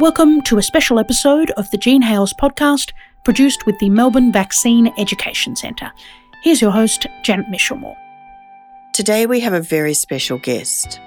Welcome 0.00 0.40
to 0.44 0.56
a 0.56 0.62
special 0.62 0.98
episode 0.98 1.50
of 1.58 1.70
the 1.70 1.76
Jean 1.76 2.00
Hailes 2.00 2.32
podcast 2.32 2.92
produced 3.22 3.66
with 3.66 3.78
the 3.80 3.90
Melbourne 3.90 4.32
Vaccine 4.32 4.90
Education 4.96 5.54
Centre. 5.54 5.92
Here's 6.42 6.62
your 6.62 6.70
host, 6.70 7.06
Janet 7.22 7.50
Michelmore. 7.50 7.98
Today 8.94 9.26
we 9.26 9.40
have 9.40 9.52
a 9.52 9.60
very 9.60 9.92
special 9.92 10.38
guest. 10.38 10.98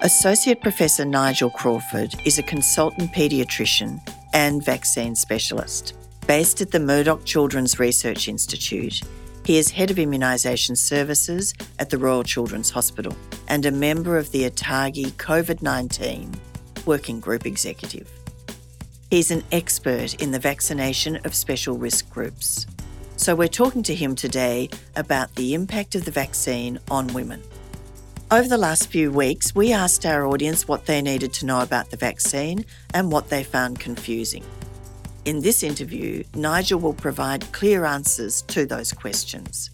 Associate 0.00 0.60
Professor 0.60 1.04
Nigel 1.04 1.50
Crawford 1.50 2.12
is 2.24 2.40
a 2.40 2.42
consultant 2.42 3.12
paediatrician 3.12 4.00
and 4.32 4.64
vaccine 4.64 5.14
specialist. 5.14 5.94
Based 6.26 6.60
at 6.60 6.72
the 6.72 6.80
Murdoch 6.80 7.24
Children's 7.24 7.78
Research 7.78 8.26
Institute, 8.26 9.00
he 9.44 9.58
is 9.58 9.70
head 9.70 9.92
of 9.92 9.96
immunisation 9.98 10.76
services 10.76 11.54
at 11.78 11.88
the 11.88 11.98
Royal 11.98 12.24
Children's 12.24 12.70
Hospital 12.70 13.14
and 13.46 13.64
a 13.64 13.70
member 13.70 14.18
of 14.18 14.32
the 14.32 14.50
ATAGI 14.50 15.12
COVID 15.12 15.62
19 15.62 16.34
Working 16.84 17.20
Group 17.20 17.46
Executive. 17.46 18.19
He's 19.10 19.32
an 19.32 19.42
expert 19.50 20.22
in 20.22 20.30
the 20.30 20.38
vaccination 20.38 21.16
of 21.24 21.34
special 21.34 21.76
risk 21.76 22.08
groups. 22.10 22.66
So, 23.16 23.34
we're 23.34 23.48
talking 23.48 23.82
to 23.82 23.94
him 23.94 24.14
today 24.14 24.70
about 24.94 25.34
the 25.34 25.52
impact 25.52 25.96
of 25.96 26.04
the 26.04 26.12
vaccine 26.12 26.78
on 26.92 27.08
women. 27.08 27.42
Over 28.30 28.48
the 28.48 28.56
last 28.56 28.86
few 28.86 29.10
weeks, 29.10 29.52
we 29.52 29.72
asked 29.72 30.06
our 30.06 30.28
audience 30.28 30.68
what 30.68 30.86
they 30.86 31.02
needed 31.02 31.32
to 31.34 31.46
know 31.46 31.60
about 31.60 31.90
the 31.90 31.96
vaccine 31.96 32.64
and 32.94 33.10
what 33.10 33.28
they 33.28 33.42
found 33.42 33.80
confusing. 33.80 34.44
In 35.24 35.40
this 35.40 35.64
interview, 35.64 36.22
Nigel 36.36 36.78
will 36.78 36.94
provide 36.94 37.50
clear 37.50 37.84
answers 37.84 38.42
to 38.42 38.64
those 38.64 38.92
questions. 38.92 39.70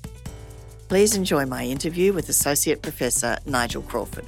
Please 0.89 1.15
enjoy 1.15 1.45
my 1.45 1.63
interview 1.63 2.15
with 2.15 2.31
Associate 2.31 2.81
Professor 2.81 3.37
Nigel 3.45 3.83
Crawford. 3.83 4.25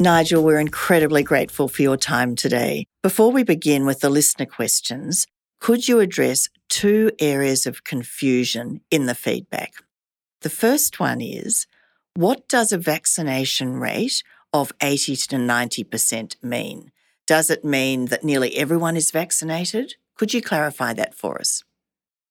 Nigel, 0.00 0.42
we're 0.42 0.60
incredibly 0.60 1.22
grateful 1.22 1.68
for 1.68 1.82
your 1.82 1.98
time 1.98 2.34
today. 2.36 2.86
Before 3.04 3.30
we 3.30 3.42
begin 3.42 3.84
with 3.84 4.00
the 4.00 4.08
listener 4.08 4.46
questions, 4.46 5.26
could 5.60 5.86
you 5.86 6.00
address 6.00 6.48
two 6.70 7.10
areas 7.18 7.66
of 7.66 7.84
confusion 7.84 8.80
in 8.90 9.04
the 9.04 9.14
feedback? 9.14 9.74
The 10.40 10.48
first 10.48 10.98
one 10.98 11.20
is 11.20 11.66
what 12.14 12.48
does 12.48 12.72
a 12.72 12.78
vaccination 12.78 13.74
rate 13.74 14.22
of 14.54 14.72
80 14.82 15.16
to 15.16 15.36
90% 15.36 16.42
mean? 16.42 16.92
Does 17.26 17.50
it 17.50 17.62
mean 17.62 18.06
that 18.06 18.24
nearly 18.24 18.56
everyone 18.56 18.96
is 18.96 19.10
vaccinated? 19.10 19.96
Could 20.16 20.32
you 20.32 20.40
clarify 20.40 20.94
that 20.94 21.14
for 21.14 21.38
us? 21.38 21.62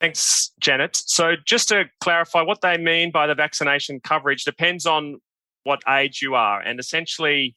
Thanks, 0.02 0.54
Janet. 0.60 1.04
So, 1.06 1.34
just 1.46 1.70
to 1.70 1.86
clarify, 2.02 2.42
what 2.42 2.62
they 2.62 2.78
mean 2.78 3.12
by 3.12 3.28
the 3.28 3.36
vaccination 3.36 4.00
coverage 4.00 4.44
depends 4.44 4.88
on 4.88 5.22
what 5.66 5.84
age 5.88 6.24
you 6.24 6.34
are. 6.34 6.62
And 6.62 6.80
essentially, 6.80 7.56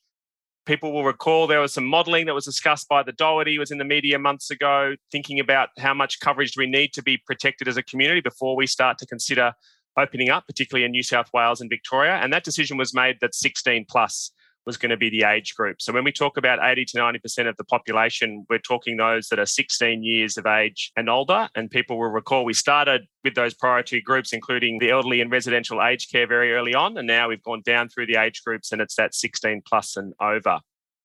people 0.66 0.92
will 0.92 1.04
recall 1.04 1.46
there 1.46 1.60
was 1.60 1.72
some 1.72 1.86
modelling 1.86 2.26
that 2.26 2.34
was 2.34 2.44
discussed 2.44 2.88
by 2.88 3.02
the 3.02 3.12
Doherty 3.12 3.58
was 3.58 3.70
in 3.70 3.78
the 3.78 3.84
media 3.84 4.18
months 4.18 4.50
ago, 4.50 4.94
thinking 5.10 5.40
about 5.40 5.70
how 5.78 5.94
much 5.94 6.20
coverage 6.20 6.52
do 6.52 6.60
we 6.60 6.66
need 6.66 6.92
to 6.92 7.02
be 7.02 7.16
protected 7.24 7.68
as 7.68 7.76
a 7.76 7.82
community 7.82 8.20
before 8.20 8.56
we 8.56 8.66
start 8.66 8.98
to 8.98 9.06
consider 9.06 9.52
opening 9.96 10.28
up, 10.28 10.46
particularly 10.46 10.84
in 10.84 10.90
New 10.90 11.02
South 11.02 11.30
Wales 11.32 11.60
and 11.60 11.70
Victoria. 11.70 12.16
And 12.16 12.32
that 12.32 12.44
decision 12.44 12.76
was 12.76 12.92
made 12.92 13.16
that 13.20 13.34
16 13.34 13.86
plus 13.88 14.30
was 14.66 14.76
going 14.76 14.90
to 14.90 14.96
be 14.96 15.08
the 15.08 15.22
age 15.22 15.54
group. 15.54 15.80
So 15.80 15.92
when 15.92 16.04
we 16.04 16.12
talk 16.12 16.36
about 16.36 16.58
80 16.60 16.84
to 16.86 16.98
90% 16.98 17.48
of 17.48 17.56
the 17.56 17.64
population, 17.64 18.44
we're 18.50 18.58
talking 18.58 18.96
those 18.96 19.28
that 19.28 19.38
are 19.38 19.46
16 19.46 20.02
years 20.02 20.36
of 20.36 20.44
age 20.44 20.92
and 20.96 21.08
older. 21.08 21.48
And 21.54 21.70
people 21.70 21.98
will 21.98 22.08
recall 22.08 22.44
we 22.44 22.52
started 22.52 23.06
with 23.22 23.34
those 23.34 23.54
priority 23.54 24.00
groups, 24.00 24.32
including 24.32 24.78
the 24.80 24.90
elderly 24.90 25.20
and 25.20 25.30
residential 25.30 25.82
aged 25.82 26.10
care 26.10 26.26
very 26.26 26.52
early 26.52 26.74
on. 26.74 26.98
And 26.98 27.06
now 27.06 27.28
we've 27.28 27.42
gone 27.42 27.62
down 27.64 27.88
through 27.88 28.06
the 28.06 28.16
age 28.16 28.42
groups 28.44 28.72
and 28.72 28.82
it's 28.82 28.96
that 28.96 29.14
16 29.14 29.62
plus 29.66 29.96
and 29.96 30.12
over. 30.20 30.58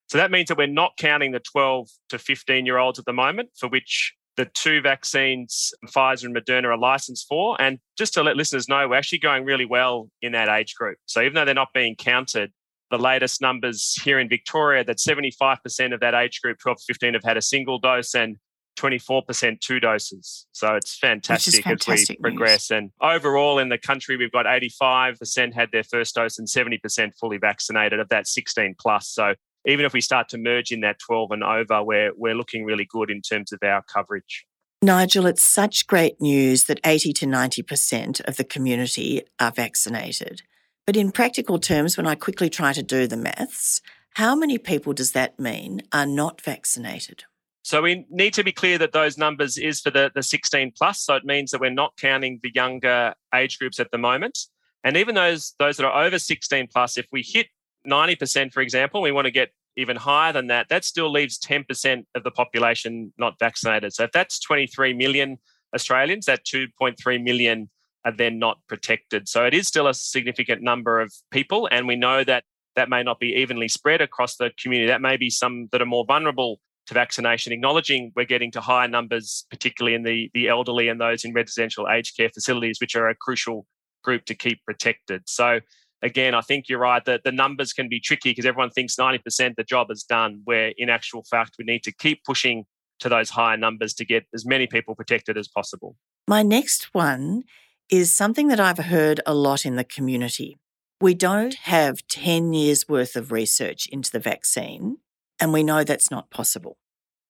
So 0.10 0.18
that 0.18 0.32
means 0.32 0.50
that 0.50 0.58
we're 0.58 0.68
not 0.68 0.98
counting 0.98 1.32
the 1.32 1.40
12 1.40 1.88
to 2.10 2.20
15 2.20 2.66
year 2.66 2.78
olds 2.78 3.00
at 3.00 3.06
the 3.06 3.14
moment, 3.14 3.50
for 3.58 3.70
which 3.70 4.14
the 4.38 4.46
two 4.46 4.82
vaccines, 4.82 5.72
Pfizer 5.86 6.26
and 6.26 6.36
Moderna, 6.36 6.66
are 6.66 6.78
licensed 6.78 7.28
for. 7.28 7.62
And 7.62 7.80
just 7.98 8.14
to 8.16 8.24
let 8.24 8.36
listeners 8.36 8.68
know, 8.68 8.88
we're 8.88 8.96
actually 8.96 9.20
going 9.20 9.46
really 9.46 9.66
well 9.66 10.10
in 10.22 10.32
that 10.32 10.50
age 10.50 10.76
group. 10.76 10.98
So 11.06 11.22
even 11.22 11.36
though 11.36 11.46
they're 11.46 11.54
not 11.54 11.74
being 11.74 11.96
counted, 11.96 12.52
the 12.92 13.00
latest 13.00 13.42
numbers 13.42 13.96
here 14.04 14.20
in 14.20 14.30
Victoria 14.30 14.84
that 14.84 14.98
75% 14.98 15.94
of 15.94 16.00
that 16.02 16.14
age 16.14 16.42
group, 16.42 16.60
12 16.60 16.78
to 16.78 16.84
15, 16.88 17.14
have 17.14 17.24
had 17.24 17.38
a 17.38 17.42
single 17.42 17.80
dose 17.80 18.14
and 18.14 18.38
24% 18.78 19.60
two 19.60 19.80
doses. 19.80 20.48
So 20.52 20.76
it's 20.76 20.98
fantastic, 20.98 21.64
fantastic 21.64 21.94
as 21.94 22.10
we 22.10 22.16
progress. 22.18 22.72
And 22.72 22.92
overall 23.02 23.60
in 23.60 23.70
the 23.70 23.78
country, 23.78 24.18
we've 24.18 24.32
got 24.32 24.46
85% 24.46 25.54
had 25.54 25.70
their 25.72 25.84
first 25.84 26.16
dose 26.16 26.40
and 26.40 26.48
70% 26.48 27.14
fully 27.20 27.38
vaccinated 27.38 28.00
of 28.00 28.10
that 28.10 28.28
16 28.28 28.76
plus. 28.80 29.10
So 29.10 29.34
even 29.66 29.86
if 29.86 29.94
we 29.94 30.02
start 30.02 30.30
to 30.30 30.38
merge 30.38 30.72
in 30.72 30.82
that 30.82 31.00
12 31.00 31.32
and 31.32 31.44
over, 31.44 31.84
we're, 31.84 32.12
we're 32.16 32.36
looking 32.36 32.66
really 32.66 32.88
good 32.90 33.12
in 33.12 33.22
terms 33.22 33.52
of 33.52 33.60
our 33.64 33.84
coverage. 33.84 34.46
Nigel, 34.82 35.28
it's 35.28 35.44
such 35.44 35.86
great 35.86 36.20
news 36.20 36.64
that 36.64 36.80
80 36.84 37.14
to 37.14 37.26
90% 37.28 38.22
of 38.22 38.38
the 38.38 38.44
community 38.44 39.22
are 39.40 39.52
vaccinated. 39.52 40.42
But 40.86 40.98
in 40.98 41.12
practical 41.12 41.60
terms, 41.60 41.98
when 41.98 42.08
I 42.08 42.16
quickly 42.16 42.50
try 42.50 42.74
to 42.74 42.84
do 42.84 43.08
the 43.08 43.18
maths, 43.18 43.82
how 44.16 44.36
many 44.36 44.58
people 44.58 44.94
does 44.94 45.12
that 45.14 45.40
mean 45.40 45.84
are 45.94 46.06
not 46.06 46.42
vaccinated? 46.42 47.24
So 47.64 47.82
we 47.82 48.06
need 48.10 48.34
to 48.34 48.44
be 48.44 48.52
clear 48.52 48.78
that 48.80 48.92
those 48.92 49.18
numbers 49.18 49.58
is 49.58 49.80
for 49.80 49.92
the, 49.92 50.12
the 50.14 50.24
16 50.24 50.74
plus. 50.76 51.02
So 51.02 51.16
it 51.16 51.24
means 51.24 51.52
that 51.52 51.62
we're 51.62 51.70
not 51.70 51.96
counting 51.98 52.40
the 52.42 52.52
younger 52.54 53.14
age 53.34 53.60
groups 53.60 53.80
at 53.80 53.92
the 53.92 53.98
moment. 53.98 54.40
And 54.84 54.98
even 54.98 55.14
those 55.14 55.54
those 55.60 55.78
that 55.78 55.86
are 55.86 56.04
over 56.04 56.18
16 56.18 56.68
plus, 56.74 56.98
if 56.98 57.06
we 57.12 57.22
hit 57.22 57.48
90%, 57.88 58.52
for 58.52 58.62
example, 58.62 59.02
we 59.02 59.12
want 59.12 59.26
to 59.26 59.32
get 59.32 59.52
even 59.78 59.96
higher 59.96 60.34
than 60.34 60.48
that. 60.48 60.70
That 60.70 60.84
still 60.84 61.12
leaves 61.12 61.40
10% 61.40 62.06
of 62.16 62.24
the 62.24 62.32
population 62.32 63.14
not 63.18 63.40
vaccinated. 63.40 63.94
So 63.94 64.04
if 64.04 64.12
that's 64.12 64.40
23 64.40 64.94
million 64.94 65.38
Australians, 65.74 66.26
that 66.26 66.46
2.3 66.46 67.24
million 67.24 67.70
are 68.06 68.12
then 68.12 68.40
not 68.40 68.60
protected. 68.68 69.28
So 69.28 69.46
it 69.46 69.54
is 69.54 69.68
still 69.68 69.88
a 69.88 69.94
significant 69.94 70.62
number 70.62 71.00
of 71.00 71.14
people. 71.32 71.68
And 71.72 71.88
we 71.88 71.96
know 71.96 72.24
that 72.24 72.44
that 72.76 72.90
may 72.90 73.04
not 73.04 73.20
be 73.20 73.34
evenly 73.36 73.68
spread 73.68 74.02
across 74.02 74.38
the 74.38 74.52
community. 74.62 74.88
That 74.88 75.02
may 75.02 75.18
be 75.18 75.30
some 75.30 75.68
that 75.72 75.82
are 75.82 75.86
more 75.86 76.06
vulnerable 76.06 76.60
to 76.88 76.94
vaccination, 76.94 77.54
acknowledging 77.54 78.12
we're 78.16 78.26
getting 78.26 78.52
to 78.52 78.62
higher 78.62 78.88
numbers, 78.88 79.46
particularly 79.50 79.96
in 79.96 80.04
the, 80.04 80.32
the 80.34 80.48
elderly 80.48 80.88
and 80.88 81.00
those 81.00 81.24
in 81.24 81.34
residential 81.34 81.88
aged 81.90 82.18
care 82.18 82.30
facilities, 82.30 82.80
which 82.82 82.96
are 82.96 83.08
a 83.08 83.16
crucial 83.16 83.66
group 84.04 84.26
to 84.26 84.34
keep 84.34 84.64
protected. 84.66 85.22
So 85.28 85.60
again, 86.02 86.34
I 86.34 86.42
think 86.42 86.68
you're 86.68 86.80
right 86.80 87.04
that 87.06 87.24
the 87.24 87.32
numbers 87.32 87.74
can 87.74 87.88
be 87.88 88.00
tricky 88.00 88.32
because 88.32 88.46
everyone 88.46 88.72
thinks 88.72 88.96
90% 88.96 89.56
the 89.56 89.64
job 89.64 89.92
is 89.92 90.04
done, 90.04 90.42
where 90.46 90.74
in 90.78 90.90
actual 90.90 91.24
fact, 91.30 91.56
we 91.60 91.66
need 91.66 91.84
to 91.84 91.92
keep 91.92 92.24
pushing 92.24 92.66
to 93.00 93.10
those 93.10 93.30
higher 93.30 93.58
numbers 93.58 93.94
to 93.96 94.06
get 94.06 94.26
as 94.34 94.46
many 94.46 94.68
people 94.68 94.96
protected 94.96 95.38
as 95.38 95.48
possible. 95.48 95.96
My 96.28 96.44
next 96.44 96.94
one 96.94 97.44
is 97.92 98.16
something 98.16 98.48
that 98.48 98.60
I've 98.60 98.78
heard 98.78 99.20
a 99.26 99.34
lot 99.34 99.66
in 99.66 99.76
the 99.76 99.84
community. 99.84 100.58
We 101.02 101.14
don't 101.14 101.56
have 101.56 102.08
10 102.08 102.54
years 102.54 102.88
worth 102.88 103.16
of 103.16 103.32
research 103.32 103.88
into 103.88 104.12
the 104.12 104.20
vaccine, 104.20 104.98
and 105.40 105.52
we 105.52 105.62
know 105.62 105.84
that's 105.84 106.10
not 106.10 106.30
possible. 106.30 106.78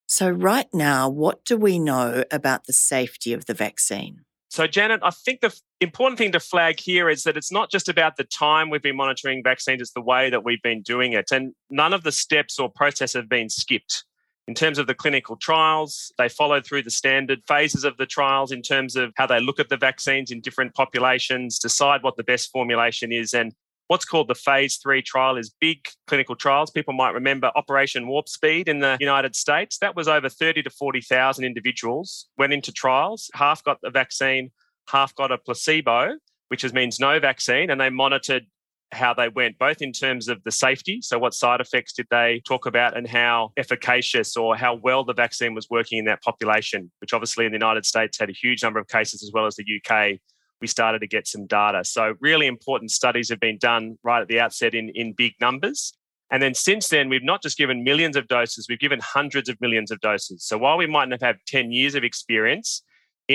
So, 0.08 0.30
right 0.30 0.68
now, 0.74 1.10
what 1.10 1.46
do 1.46 1.58
we 1.58 1.80
know 1.80 2.24
about 2.32 2.66
the 2.66 2.74
safety 2.74 3.34
of 3.34 3.46
the 3.46 3.54
vaccine? 3.54 4.26
So, 4.50 4.68
Janet, 4.68 5.00
I 5.02 5.12
think 5.12 5.40
the 5.40 5.58
important 5.80 6.18
thing 6.18 6.34
to 6.34 6.40
flag 6.42 6.82
here 6.82 7.10
is 7.10 7.24
that 7.24 7.38
it's 7.38 7.54
not 7.54 7.72
just 7.72 7.88
about 7.88 8.18
the 8.18 8.26
time 8.26 8.70
we've 8.70 8.82
been 8.82 8.98
monitoring 8.98 9.42
vaccines, 9.42 9.82
it's 9.82 9.94
the 9.94 10.02
way 10.02 10.30
that 10.30 10.44
we've 10.44 10.62
been 10.62 10.82
doing 10.82 11.14
it. 11.14 11.32
And 11.32 11.54
none 11.70 11.94
of 11.94 12.04
the 12.04 12.12
steps 12.12 12.60
or 12.60 12.70
process 12.70 13.14
have 13.14 13.30
been 13.30 13.50
skipped. 13.50 14.04
In 14.48 14.56
terms 14.56 14.78
of 14.80 14.88
the 14.88 14.96
clinical 14.96 15.36
trials, 15.36 16.12
they 16.18 16.28
followed 16.28 16.66
through 16.66 16.84
the 16.84 16.90
standard 16.90 17.42
phases 17.48 17.84
of 17.84 17.98
the 17.98 18.06
trials 18.08 18.52
in 18.52 18.62
terms 18.62 18.96
of 18.96 19.14
how 19.16 19.28
they 19.28 19.40
look 19.40 19.60
at 19.60 19.70
the 19.70 19.78
vaccines 19.78 20.32
in 20.32 20.42
different 20.42 20.74
populations, 20.74 21.60
decide 21.60 22.04
what 22.04 22.18
the 22.18 22.24
best 22.24 22.52
formulation 22.52 23.12
is, 23.12 23.34
and 23.34 23.54
what's 23.88 24.06
called 24.06 24.28
the 24.28 24.36
phase 24.36 24.78
three 24.78 25.02
trial 25.02 25.38
is 25.38 25.54
big 25.60 25.86
clinical 26.08 26.36
trials. 26.36 26.72
People 26.72 26.94
might 26.94 27.14
remember 27.14 27.52
Operation 27.56 28.08
Warp 28.08 28.28
Speed 28.30 28.68
in 28.68 28.80
the 28.80 28.98
United 29.00 29.36
States. 29.36 29.78
That 29.80 29.96
was 29.96 30.08
over 30.08 30.30
30 30.30 30.64
to 30.64 30.70
40,000 30.70 31.44
individuals 31.44 32.28
went 32.38 32.54
into 32.54 32.72
trials. 32.72 33.30
Half 33.34 33.64
got 33.64 33.80
the 33.82 33.90
vaccine, 33.90 34.52
half 34.88 35.14
got 35.14 35.32
a 35.32 35.38
placebo, 35.38 36.18
which 36.48 36.64
means 36.74 37.00
no 37.00 37.20
vaccine. 37.20 37.70
And 37.70 37.80
they 37.80 37.90
monitored 37.90 38.48
how 38.92 39.14
they 39.14 39.30
went, 39.30 39.58
both 39.58 39.82
in 39.82 39.92
terms 39.92 40.28
of 40.28 40.44
the 40.44 40.52
safety. 40.52 41.00
So, 41.02 41.18
what 41.18 41.34
side 41.34 41.62
effects 41.62 41.94
did 41.94 42.08
they 42.12 42.42
talk 42.46 42.66
about, 42.66 42.98
and 42.98 43.08
how 43.08 43.52
efficacious 43.58 44.36
or 44.38 44.56
how 44.56 44.76
well 44.76 45.04
the 45.04 45.14
vaccine 45.14 45.54
was 45.54 45.70
working 45.70 46.00
in 46.00 46.06
that 46.06 46.22
population, 46.22 46.92
which 47.00 47.14
obviously 47.14 47.46
in 47.46 47.52
the 47.52 47.58
United 47.58 47.86
States 47.86 48.20
had 48.20 48.30
a 48.30 48.34
huge 48.34 48.64
number 48.64 48.80
of 48.80 48.88
cases 48.88 49.24
as 49.24 49.32
well 49.34 49.46
as 49.46 49.56
the 49.56 49.66
UK 49.66 50.20
we 50.62 50.68
started 50.68 51.00
to 51.00 51.08
get 51.08 51.28
some 51.28 51.48
data. 51.48 51.84
So, 51.84 52.14
really 52.22 52.48
important 52.48 52.92
studies 52.92 53.30
have 53.30 53.40
been 53.40 53.58
done 53.58 53.98
right 54.04 54.22
at 54.22 54.28
the 54.28 54.40
outset 54.40 54.74
in, 54.74 54.90
in 54.90 55.14
big 55.14 55.34
numbers. 55.42 55.94
And 56.32 56.42
then 56.42 56.54
since 56.54 56.88
then, 56.88 57.10
we've 57.10 57.24
not 57.24 57.42
just 57.42 57.58
given 57.58 57.84
millions 57.84 58.16
of 58.16 58.28
doses, 58.28 58.68
we've 58.70 58.80
given 58.80 59.02
hundreds 59.04 59.50
of 59.50 59.60
millions 59.60 59.92
of 59.92 60.00
doses. 60.00 60.46
So, 60.46 60.58
while 60.58 60.78
we 60.78 60.88
mightn't 60.88 61.14
have 61.14 61.22
had 61.22 61.38
10 61.48 61.72
years 61.72 61.96
of 61.96 62.04
experience 62.04 62.84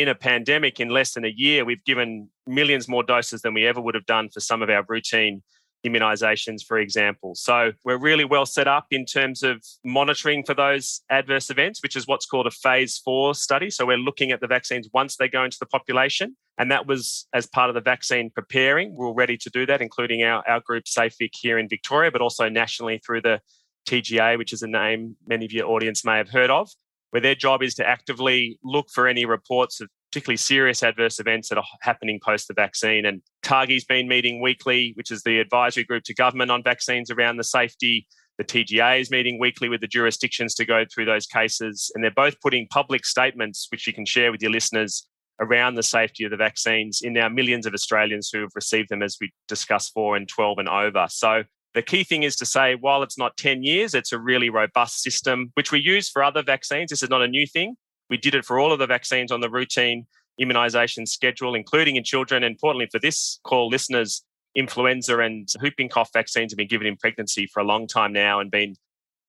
in 0.03 0.09
a 0.09 0.15
pandemic 0.15 0.81
in 0.81 0.89
less 0.89 1.15
than 1.15 1.25
a 1.25 1.33
year, 1.35 1.65
we've 1.65 1.85
given 1.85 2.29
millions 2.47 2.89
more 2.89 3.03
doses 3.03 3.43
than 3.43 3.55
we 3.55 3.67
ever 3.67 3.81
would 3.81 3.95
have 3.95 4.07
done 4.07 4.29
for 4.29 4.41
some 4.41 4.63
of 4.63 4.71
our 4.71 4.85
routine 4.89 5.43
immunizations, 5.87 6.65
for 6.65 6.79
example. 6.79 7.35
So 7.35 7.73
we're 7.85 7.99
really 7.99 8.25
well 8.25 8.47
set 8.47 8.67
up 8.67 8.87
in 8.91 9.05
terms 9.05 9.43
of 9.43 9.65
monitoring 9.85 10.43
for 10.45 10.55
those 10.55 11.03
adverse 11.11 11.51
events, 11.51 11.83
which 11.83 11.97
is 11.97 12.07
what's 12.07 12.27
called 12.27 12.47
a 12.47 12.51
phase 12.51 12.99
four 12.99 13.35
study. 13.35 13.71
So 13.71 13.87
we're 13.87 13.99
looking 13.99 14.33
at 14.33 14.41
the 14.41 14.47
vaccines 14.47 14.89
once 14.93 15.17
they 15.17 15.29
go 15.29 15.45
into 15.45 15.59
the 15.61 15.67
population. 15.67 16.37
And 16.59 16.71
that 16.71 16.87
was 16.87 17.27
as 17.33 17.47
part 17.47 17.69
of 17.69 17.75
the 17.75 17.81
vaccine 17.81 18.31
preparing. 18.31 18.97
We're 18.97 19.13
ready 19.13 19.37
to 19.37 19.51
do 19.51 19.67
that, 19.67 19.83
including 19.83 20.23
our, 20.23 20.43
our 20.49 20.61
group 20.61 20.85
SafeVic 20.85 21.31
here 21.39 21.59
in 21.59 21.69
Victoria, 21.69 22.11
but 22.11 22.23
also 22.23 22.49
nationally 22.49 22.99
through 22.99 23.23
the 23.23 23.41
TGA, 23.87 24.39
which 24.39 24.53
is 24.53 24.63
a 24.63 24.67
name 24.67 25.17
many 25.27 25.45
of 25.45 25.53
your 25.53 25.69
audience 25.69 26.05
may 26.05 26.17
have 26.17 26.31
heard 26.31 26.51
of, 26.51 26.71
where 27.11 27.21
their 27.21 27.35
job 27.35 27.63
is 27.63 27.75
to 27.75 27.89
actively 27.89 28.59
look 28.63 28.89
for 28.93 29.07
any 29.07 29.25
reports 29.25 29.81
of 29.81 29.89
particularly 30.11 30.37
serious 30.37 30.83
adverse 30.83 31.21
events 31.21 31.49
that 31.49 31.59
are 31.59 31.65
happening 31.83 32.19
post 32.25 32.49
the 32.49 32.55
vaccine. 32.55 33.05
And 33.07 33.23
ATAGI's 33.45 33.85
been 33.85 34.09
meeting 34.09 34.41
weekly, 34.41 34.93
which 34.97 35.11
is 35.11 35.23
the 35.23 35.41
advisory 35.41 35.85
group 35.85 36.05
to 36.05 36.15
government 36.15 36.51
on 36.51 36.63
vaccines 36.63 37.11
around 37.11 37.37
the 37.37 37.45
safety. 37.45 38.07
The 38.39 38.45
TGA 38.45 39.01
is 39.01 39.11
meeting 39.11 39.39
weekly 39.39 39.69
with 39.69 39.81
the 39.81 39.87
jurisdictions 39.87 40.55
to 40.55 40.65
go 40.65 40.85
through 40.85 41.07
those 41.07 41.27
cases. 41.27 41.91
And 41.95 42.03
they're 42.03 42.11
both 42.11 42.41
putting 42.41 42.67
public 42.69 43.05
statements, 43.05 43.67
which 43.71 43.87
you 43.87 43.93
can 43.93 44.07
share 44.07 44.31
with 44.31 44.43
your 44.43 44.51
listeners, 44.51 45.07
around 45.41 45.75
the 45.75 45.83
safety 45.83 46.25
of 46.25 46.31
the 46.31 46.37
vaccines 46.37 47.01
in 47.03 47.13
now 47.13 47.29
millions 47.29 47.67
of 47.67 47.75
Australians 47.75 48.31
who 48.33 48.41
have 48.41 48.51
received 48.55 48.89
them, 48.89 49.03
as 49.03 49.19
we 49.21 49.33
discussed, 49.49 49.93
four 49.93 50.17
and 50.17 50.29
12 50.29 50.59
and 50.59 50.69
over. 50.69 51.07
So 51.11 51.45
the 51.77 51.83
key 51.83 52.05
thing 52.05 52.23
is 52.23 52.37
to 52.37 52.47
say, 52.47 52.75
while 52.75 53.03
it's 53.03 53.19
not 53.19 53.37
10 53.37 53.63
years, 53.63 53.93
it's 53.93 54.11
a 54.11 54.19
really 54.19 54.49
robust 54.49 55.03
system, 55.03 55.51
which 55.55 55.71
we 55.71 55.79
use 55.79 56.09
for 56.09 56.25
other 56.25 56.43
vaccines. 56.43 56.89
This 56.89 57.03
is 57.03 57.11
not 57.11 57.21
a 57.21 57.29
new 57.29 57.47
thing. 57.47 57.77
We 58.09 58.17
did 58.17 58.35
it 58.35 58.47
for 58.47 58.59
all 58.59 58.73
of 58.73 58.79
the 58.79 58.87
vaccines 58.87 59.31
on 59.31 59.43
the 59.43 59.51
routine 59.51 60.07
immunisation 60.41 61.07
schedule, 61.07 61.55
including 61.55 61.97
in 61.97 62.03
children. 62.03 62.43
And 62.43 62.53
importantly, 62.53 62.89
for 62.91 62.99
this 62.99 63.41
call, 63.45 63.69
listeners, 63.69 64.25
influenza 64.55 65.19
and 65.19 65.47
whooping 65.61 65.91
cough 65.91 66.09
vaccines 66.15 66.51
have 66.51 66.57
been 66.57 66.67
given 66.67 66.87
in 66.87 66.97
pregnancy 66.97 67.47
for 67.53 67.61
a 67.61 67.65
long 67.65 67.87
time 67.87 68.15
now 68.15 68.41
and 68.41 68.51
been 68.51 68.75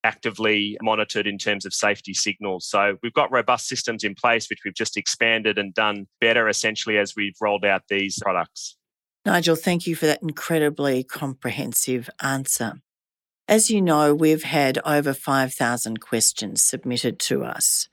actively 0.06 0.78
monitored 0.82 1.28
in 1.28 1.38
terms 1.38 1.66
of 1.66 1.74
safety 1.74 2.14
signals. 2.14 2.66
So 2.66 2.96
we've 3.04 3.12
got 3.12 3.30
robust 3.30 3.68
systems 3.68 4.06
in 4.06 4.16
place, 4.16 4.50
which 4.50 4.60
we've 4.64 4.74
just 4.74 4.96
expanded 4.96 5.58
and 5.58 5.74
done 5.74 6.08
better 6.22 6.48
essentially 6.48 6.98
as 6.98 7.14
we've 7.14 7.36
rolled 7.42 7.66
out 7.66 7.82
these 7.90 8.18
products. 8.22 8.77
Nigel, 9.28 9.58
thank 9.58 9.86
you 9.86 9.94
for 9.94 10.06
that 10.06 10.22
incredibly 10.22 11.04
comprehensive 11.04 12.10
answer. 12.22 12.76
As 13.46 13.70
you 13.70 13.82
know, 13.82 14.16
we've 14.16 14.44
had 14.44 14.80
over 14.86 15.14
5,000 15.14 16.00
questions 16.00 16.62
submitted 16.62 17.20
to 17.20 17.44
us. 17.44 17.90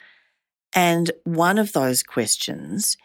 And 0.72 1.10
one 1.25 1.58
of 1.58 1.72
those 1.72 2.04
questions 2.04 2.96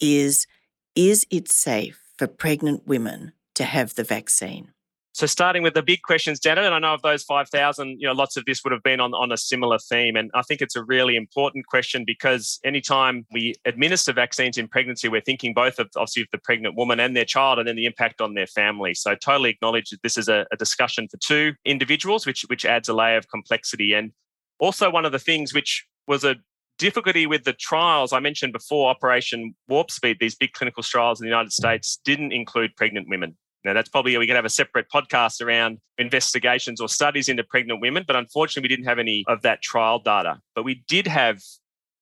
is 0.00 0.48
Is 0.96 1.28
it 1.30 1.48
safe 1.48 2.00
for 2.18 2.26
pregnant 2.26 2.88
women 2.88 3.34
to 3.54 3.62
have 3.62 3.94
the 3.94 4.02
vaccine? 4.02 4.72
So, 5.16 5.26
starting 5.26 5.62
with 5.62 5.72
the 5.72 5.82
big 5.82 6.02
questions, 6.02 6.38
Janet, 6.38 6.66
and 6.66 6.74
I 6.74 6.78
know 6.78 6.92
of 6.92 7.00
those 7.00 7.22
5,000, 7.22 7.98
you 7.98 8.06
know, 8.06 8.12
lots 8.12 8.36
of 8.36 8.44
this 8.44 8.62
would 8.62 8.72
have 8.72 8.82
been 8.82 9.00
on, 9.00 9.14
on 9.14 9.32
a 9.32 9.38
similar 9.38 9.78
theme. 9.78 10.14
And 10.14 10.30
I 10.34 10.42
think 10.42 10.60
it's 10.60 10.76
a 10.76 10.84
really 10.84 11.16
important 11.16 11.66
question 11.66 12.04
because 12.06 12.60
anytime 12.66 13.24
we 13.32 13.54
administer 13.64 14.12
vaccines 14.12 14.58
in 14.58 14.68
pregnancy, 14.68 15.08
we're 15.08 15.22
thinking 15.22 15.54
both 15.54 15.78
of 15.78 15.88
obviously 15.96 16.24
of 16.24 16.28
the 16.32 16.38
pregnant 16.38 16.76
woman 16.76 17.00
and 17.00 17.16
their 17.16 17.24
child 17.24 17.58
and 17.58 17.66
then 17.66 17.76
the 17.76 17.86
impact 17.86 18.20
on 18.20 18.34
their 18.34 18.46
family. 18.46 18.92
So, 18.92 19.14
totally 19.14 19.48
acknowledge 19.48 19.88
that 19.88 20.02
this 20.02 20.18
is 20.18 20.28
a, 20.28 20.44
a 20.52 20.56
discussion 20.58 21.08
for 21.08 21.16
two 21.16 21.54
individuals, 21.64 22.26
which, 22.26 22.42
which 22.48 22.66
adds 22.66 22.90
a 22.90 22.92
layer 22.92 23.16
of 23.16 23.26
complexity. 23.30 23.94
And 23.94 24.12
also, 24.58 24.90
one 24.90 25.06
of 25.06 25.12
the 25.12 25.18
things 25.18 25.54
which 25.54 25.86
was 26.06 26.24
a 26.24 26.36
difficulty 26.76 27.26
with 27.26 27.44
the 27.44 27.54
trials 27.54 28.12
I 28.12 28.20
mentioned 28.20 28.52
before, 28.52 28.90
Operation 28.90 29.54
Warp 29.66 29.90
Speed, 29.90 30.18
these 30.20 30.34
big 30.34 30.52
clinical 30.52 30.82
trials 30.82 31.22
in 31.22 31.24
the 31.24 31.30
United 31.30 31.52
States 31.52 31.98
didn't 32.04 32.32
include 32.32 32.76
pregnant 32.76 33.08
women. 33.08 33.38
Now, 33.64 33.72
that's 33.72 33.88
probably, 33.88 34.16
we 34.16 34.26
could 34.26 34.36
have 34.36 34.44
a 34.44 34.50
separate 34.50 34.86
podcast 34.92 35.44
around 35.44 35.78
investigations 35.98 36.80
or 36.80 36.88
studies 36.88 37.28
into 37.28 37.42
pregnant 37.42 37.80
women, 37.80 38.04
but 38.06 38.16
unfortunately, 38.16 38.68
we 38.68 38.76
didn't 38.76 38.86
have 38.86 38.98
any 38.98 39.24
of 39.26 39.42
that 39.42 39.62
trial 39.62 39.98
data. 39.98 40.40
But 40.54 40.64
we 40.64 40.84
did 40.88 41.06
have, 41.06 41.40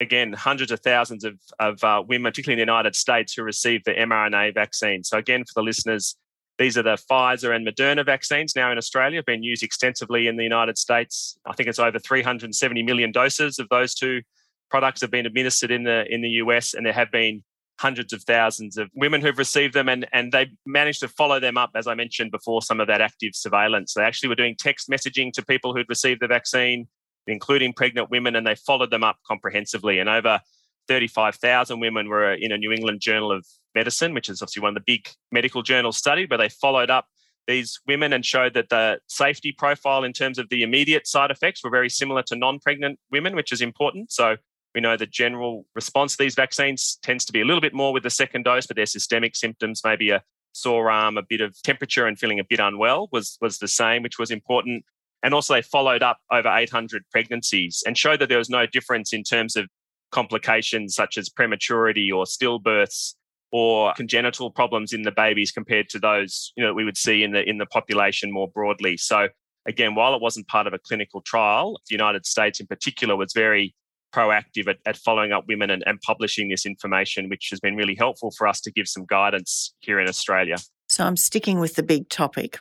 again, 0.00 0.34
hundreds 0.34 0.70
of 0.72 0.80
thousands 0.80 1.24
of, 1.24 1.38
of 1.58 1.82
uh, 1.82 2.02
women, 2.06 2.30
particularly 2.30 2.60
in 2.60 2.66
the 2.66 2.72
United 2.72 2.94
States, 2.94 3.32
who 3.32 3.42
received 3.42 3.86
the 3.86 3.92
mRNA 3.92 4.54
vaccine. 4.54 5.04
So, 5.04 5.16
again, 5.16 5.44
for 5.44 5.52
the 5.54 5.62
listeners, 5.62 6.16
these 6.58 6.78
are 6.78 6.82
the 6.82 6.98
Pfizer 7.10 7.54
and 7.54 7.66
Moderna 7.66 8.04
vaccines 8.04 8.54
now 8.54 8.70
in 8.70 8.78
Australia, 8.78 9.18
have 9.18 9.26
been 9.26 9.42
used 9.42 9.62
extensively 9.62 10.26
in 10.26 10.36
the 10.36 10.44
United 10.44 10.78
States. 10.78 11.36
I 11.46 11.52
think 11.54 11.68
it's 11.68 11.78
over 11.78 11.98
370 11.98 12.82
million 12.82 13.10
doses 13.10 13.58
of 13.58 13.68
those 13.70 13.94
two 13.94 14.22
products 14.70 15.00
have 15.00 15.10
been 15.10 15.26
administered 15.26 15.70
in 15.70 15.84
the 15.84 16.04
in 16.12 16.20
the 16.20 16.30
US, 16.42 16.74
and 16.74 16.84
there 16.84 16.92
have 16.92 17.10
been 17.10 17.42
hundreds 17.78 18.12
of 18.12 18.22
thousands 18.22 18.76
of 18.76 18.88
women 18.94 19.20
who've 19.20 19.38
received 19.38 19.74
them, 19.74 19.88
and 19.88 20.06
and 20.12 20.32
they 20.32 20.48
managed 20.66 21.00
to 21.00 21.08
follow 21.08 21.40
them 21.40 21.56
up, 21.56 21.70
as 21.74 21.86
I 21.86 21.94
mentioned 21.94 22.30
before, 22.30 22.62
some 22.62 22.80
of 22.80 22.86
that 22.86 23.00
active 23.00 23.34
surveillance. 23.34 23.94
They 23.94 24.02
actually 24.02 24.28
were 24.28 24.34
doing 24.34 24.56
text 24.58 24.88
messaging 24.88 25.32
to 25.32 25.44
people 25.44 25.74
who'd 25.74 25.88
received 25.88 26.20
the 26.20 26.28
vaccine, 26.28 26.88
including 27.26 27.72
pregnant 27.72 28.10
women, 28.10 28.36
and 28.36 28.46
they 28.46 28.54
followed 28.54 28.90
them 28.90 29.04
up 29.04 29.16
comprehensively. 29.26 29.98
And 29.98 30.08
over 30.08 30.40
35,000 30.88 31.80
women 31.80 32.08
were 32.08 32.34
in 32.34 32.52
a 32.52 32.58
New 32.58 32.72
England 32.72 33.00
Journal 33.00 33.32
of 33.32 33.46
Medicine, 33.74 34.14
which 34.14 34.28
is 34.28 34.42
obviously 34.42 34.62
one 34.62 34.76
of 34.76 34.82
the 34.82 34.92
big 34.92 35.08
medical 35.32 35.62
journals 35.62 35.96
studied, 35.96 36.30
where 36.30 36.38
they 36.38 36.48
followed 36.48 36.90
up 36.90 37.06
these 37.46 37.78
women 37.86 38.12
and 38.12 38.24
showed 38.24 38.54
that 38.54 38.68
the 38.70 38.98
safety 39.08 39.52
profile 39.56 40.04
in 40.04 40.12
terms 40.12 40.38
of 40.38 40.48
the 40.48 40.62
immediate 40.62 41.06
side 41.06 41.30
effects 41.30 41.62
were 41.62 41.70
very 41.70 41.90
similar 41.90 42.22
to 42.22 42.36
non 42.36 42.58
pregnant 42.58 42.98
women, 43.10 43.34
which 43.34 43.52
is 43.52 43.60
important. 43.60 44.12
So 44.12 44.36
we 44.74 44.80
know 44.80 44.96
the 44.96 45.06
general 45.06 45.66
response 45.74 46.16
to 46.16 46.22
these 46.22 46.34
vaccines 46.34 46.98
tends 47.02 47.24
to 47.26 47.32
be 47.32 47.40
a 47.40 47.44
little 47.44 47.60
bit 47.60 47.74
more 47.74 47.92
with 47.92 48.02
the 48.02 48.10
second 48.10 48.44
dose, 48.44 48.66
but 48.66 48.76
their 48.76 48.86
systemic 48.86 49.36
symptoms, 49.36 49.82
maybe 49.84 50.10
a 50.10 50.22
sore 50.52 50.90
arm, 50.90 51.16
a 51.16 51.22
bit 51.22 51.40
of 51.40 51.60
temperature, 51.62 52.06
and 52.06 52.18
feeling 52.18 52.40
a 52.40 52.44
bit 52.44 52.60
unwell, 52.60 53.08
was, 53.12 53.38
was 53.40 53.58
the 53.58 53.68
same, 53.68 54.02
which 54.02 54.18
was 54.18 54.30
important. 54.30 54.84
And 55.22 55.32
also, 55.32 55.54
they 55.54 55.62
followed 55.62 56.02
up 56.02 56.18
over 56.30 56.48
800 56.48 57.04
pregnancies 57.10 57.82
and 57.86 57.96
showed 57.96 58.20
that 58.20 58.28
there 58.28 58.38
was 58.38 58.50
no 58.50 58.66
difference 58.66 59.12
in 59.12 59.22
terms 59.22 59.56
of 59.56 59.66
complications 60.10 60.94
such 60.94 61.18
as 61.18 61.28
prematurity 61.28 62.10
or 62.12 62.24
stillbirths 62.24 63.14
or 63.50 63.92
congenital 63.94 64.50
problems 64.50 64.92
in 64.92 65.02
the 65.02 65.12
babies 65.12 65.50
compared 65.52 65.88
to 65.88 65.98
those 65.98 66.52
you 66.56 66.64
know 66.64 66.72
we 66.72 66.84
would 66.84 66.96
see 66.96 67.22
in 67.22 67.32
the 67.32 67.48
in 67.48 67.58
the 67.58 67.66
population 67.66 68.32
more 68.32 68.48
broadly. 68.48 68.96
So 68.96 69.28
again, 69.66 69.94
while 69.94 70.14
it 70.14 70.20
wasn't 70.20 70.46
part 70.46 70.66
of 70.66 70.72
a 70.72 70.78
clinical 70.78 71.20
trial, 71.20 71.80
the 71.88 71.94
United 71.94 72.26
States 72.26 72.60
in 72.60 72.66
particular 72.66 73.16
was 73.16 73.32
very 73.32 73.74
proactive 74.14 74.69
at, 74.69 74.78
at 74.87 74.96
following 74.96 75.32
up 75.32 75.44
women 75.49 75.70
and, 75.70 75.82
and 75.87 76.00
publishing 76.00 76.49
this 76.49 76.64
information, 76.66 77.28
which 77.28 77.49
has 77.50 77.61
been 77.61 77.76
really 77.76 77.94
helpful 77.94 78.31
for 78.37 78.46
us 78.46 78.61
to 78.62 78.70
give 78.70 78.87
some 78.87 79.05
guidance 79.06 79.75
here 79.81 79.99
in 79.99 80.08
Australia. 80.08 80.56
So 80.88 81.05
I'm 81.05 81.16
sticking 81.16 81.58
with 81.58 81.75
the 81.75 81.82
big 81.82 82.08
topic, 82.08 82.61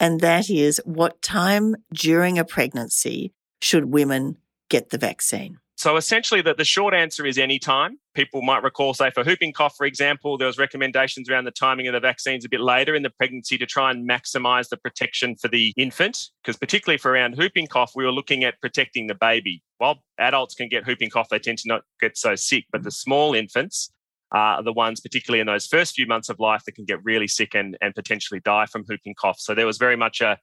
and 0.00 0.20
that 0.20 0.48
is 0.48 0.80
what 0.84 1.20
time 1.20 1.76
during 1.92 2.38
a 2.38 2.44
pregnancy 2.44 3.32
should 3.60 3.86
women 3.86 4.36
get 4.68 4.90
the 4.90 4.98
vaccine? 4.98 5.58
So 5.78 5.98
essentially, 5.98 6.40
the, 6.40 6.54
the 6.54 6.64
short 6.64 6.94
answer 6.94 7.26
is 7.26 7.36
any 7.36 7.58
time. 7.58 7.98
People 8.14 8.40
might 8.40 8.62
recall, 8.62 8.94
say, 8.94 9.10
for 9.10 9.22
whooping 9.22 9.52
cough, 9.52 9.74
for 9.76 9.84
example, 9.84 10.38
there 10.38 10.46
was 10.46 10.56
recommendations 10.56 11.28
around 11.28 11.44
the 11.44 11.50
timing 11.50 11.86
of 11.86 11.92
the 11.92 12.00
vaccines 12.00 12.46
a 12.46 12.48
bit 12.48 12.60
later 12.60 12.94
in 12.94 13.02
the 13.02 13.10
pregnancy 13.10 13.58
to 13.58 13.66
try 13.66 13.90
and 13.90 14.08
maximize 14.08 14.70
the 14.70 14.78
protection 14.78 15.36
for 15.36 15.48
the 15.48 15.74
infant. 15.76 16.30
Because 16.42 16.56
particularly 16.56 16.96
for 16.96 17.10
around 17.10 17.36
whooping 17.36 17.66
cough, 17.66 17.92
we 17.94 18.04
were 18.04 18.10
looking 18.10 18.42
at 18.42 18.58
protecting 18.62 19.06
the 19.06 19.14
baby. 19.14 19.62
While 19.76 20.02
adults 20.18 20.54
can 20.54 20.70
get 20.70 20.86
whooping 20.86 21.10
cough, 21.10 21.28
they 21.28 21.38
tend 21.38 21.58
to 21.58 21.68
not 21.68 21.82
get 22.00 22.16
so 22.16 22.36
sick. 22.36 22.64
But 22.72 22.82
the 22.82 22.90
small 22.90 23.34
infants 23.34 23.90
are 24.32 24.62
the 24.62 24.72
ones, 24.72 25.00
particularly 25.00 25.40
in 25.40 25.46
those 25.46 25.66
first 25.66 25.94
few 25.94 26.06
months 26.06 26.30
of 26.30 26.40
life, 26.40 26.64
that 26.64 26.72
can 26.72 26.86
get 26.86 27.04
really 27.04 27.28
sick 27.28 27.54
and, 27.54 27.76
and 27.82 27.94
potentially 27.94 28.40
die 28.40 28.64
from 28.64 28.84
whooping 28.88 29.14
cough. 29.20 29.38
So 29.38 29.54
there 29.54 29.66
was 29.66 29.76
very 29.76 29.96
much 29.96 30.22
a 30.22 30.38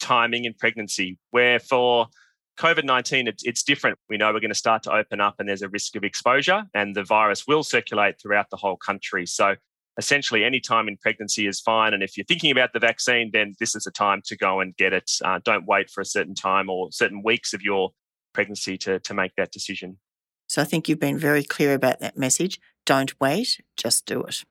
timing 0.00 0.44
in 0.44 0.54
pregnancy 0.54 1.18
where 1.30 1.60
for 1.60 2.08
COVID 2.58 2.84
19, 2.84 3.28
it's, 3.28 3.42
it's 3.44 3.62
different. 3.62 3.98
We 4.08 4.16
know 4.16 4.32
we're 4.32 4.40
going 4.40 4.50
to 4.50 4.54
start 4.54 4.82
to 4.84 4.92
open 4.92 5.20
up 5.20 5.36
and 5.38 5.48
there's 5.48 5.62
a 5.62 5.68
risk 5.68 5.96
of 5.96 6.04
exposure, 6.04 6.64
and 6.74 6.94
the 6.94 7.04
virus 7.04 7.46
will 7.46 7.62
circulate 7.62 8.16
throughout 8.20 8.50
the 8.50 8.56
whole 8.56 8.76
country. 8.76 9.26
So, 9.26 9.56
essentially, 9.98 10.44
any 10.44 10.60
time 10.60 10.88
in 10.88 10.96
pregnancy 10.96 11.46
is 11.46 11.60
fine. 11.60 11.94
And 11.94 12.02
if 12.02 12.16
you're 12.16 12.26
thinking 12.26 12.50
about 12.50 12.72
the 12.72 12.78
vaccine, 12.78 13.30
then 13.32 13.54
this 13.58 13.74
is 13.74 13.86
a 13.86 13.90
time 13.90 14.22
to 14.26 14.36
go 14.36 14.60
and 14.60 14.76
get 14.76 14.92
it. 14.92 15.10
Uh, 15.24 15.40
don't 15.44 15.66
wait 15.66 15.90
for 15.90 16.00
a 16.00 16.04
certain 16.06 16.34
time 16.34 16.68
or 16.68 16.90
certain 16.92 17.22
weeks 17.22 17.52
of 17.52 17.62
your 17.62 17.90
pregnancy 18.32 18.76
to, 18.78 18.98
to 19.00 19.14
make 19.14 19.32
that 19.36 19.50
decision. 19.50 19.98
So, 20.46 20.60
I 20.60 20.64
think 20.64 20.88
you've 20.88 21.00
been 21.00 21.18
very 21.18 21.44
clear 21.44 21.74
about 21.74 22.00
that 22.00 22.18
message. 22.18 22.60
Don't 22.84 23.18
wait, 23.20 23.60
just 23.76 24.06
do 24.06 24.22
it. 24.24 24.44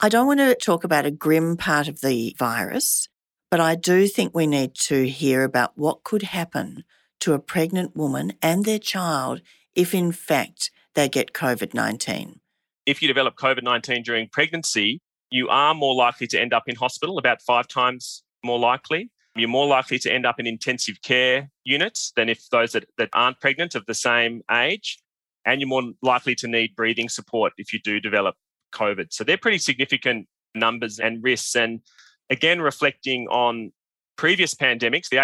I 0.00 0.08
don't 0.08 0.26
want 0.26 0.40
to 0.40 0.54
talk 0.54 0.84
about 0.84 1.06
a 1.06 1.10
grim 1.10 1.56
part 1.56 1.88
of 1.88 2.00
the 2.00 2.36
virus, 2.38 3.08
but 3.50 3.60
I 3.60 3.74
do 3.74 4.06
think 4.06 4.34
we 4.34 4.46
need 4.46 4.74
to 4.86 5.08
hear 5.08 5.44
about 5.44 5.72
what 5.76 6.04
could 6.04 6.22
happen 6.22 6.84
to 7.24 7.32
a 7.32 7.38
pregnant 7.38 7.96
woman 7.96 8.34
and 8.42 8.66
their 8.66 8.78
child 8.78 9.40
if, 9.74 9.94
in 9.94 10.12
fact, 10.12 10.70
they 10.94 11.08
get 11.08 11.32
COVID 11.32 11.72
19. 11.72 12.38
If 12.84 13.00
you 13.00 13.08
develop 13.08 13.36
COVID 13.36 13.62
19 13.62 14.02
during 14.02 14.28
pregnancy, 14.28 15.00
you 15.30 15.48
are 15.48 15.72
more 15.74 15.94
likely 15.94 16.26
to 16.26 16.38
end 16.38 16.52
up 16.52 16.64
in 16.66 16.76
hospital, 16.76 17.18
about 17.18 17.40
five 17.40 17.66
times 17.66 18.22
more 18.44 18.58
likely. 18.58 19.10
You're 19.36 19.48
more 19.48 19.66
likely 19.66 19.98
to 20.00 20.12
end 20.12 20.26
up 20.26 20.38
in 20.38 20.46
intensive 20.46 21.00
care 21.02 21.50
units 21.64 22.12
than 22.14 22.28
if 22.28 22.46
those 22.50 22.72
that, 22.72 22.84
that 22.98 23.08
aren't 23.14 23.40
pregnant 23.40 23.74
of 23.74 23.86
the 23.86 23.94
same 23.94 24.42
age. 24.50 24.98
And 25.46 25.62
you're 25.62 25.68
more 25.68 25.92
likely 26.02 26.34
to 26.36 26.46
need 26.46 26.76
breathing 26.76 27.08
support 27.08 27.54
if 27.56 27.72
you 27.72 27.80
do 27.82 28.00
develop 28.00 28.36
COVID. 28.74 29.14
So 29.14 29.24
they're 29.24 29.38
pretty 29.38 29.58
significant 29.58 30.28
numbers 30.54 30.98
and 30.98 31.24
risks. 31.24 31.56
And 31.56 31.80
again, 32.28 32.60
reflecting 32.60 33.28
on 33.28 33.72
previous 34.16 34.54
pandemics, 34.54 35.08
the 35.08 35.18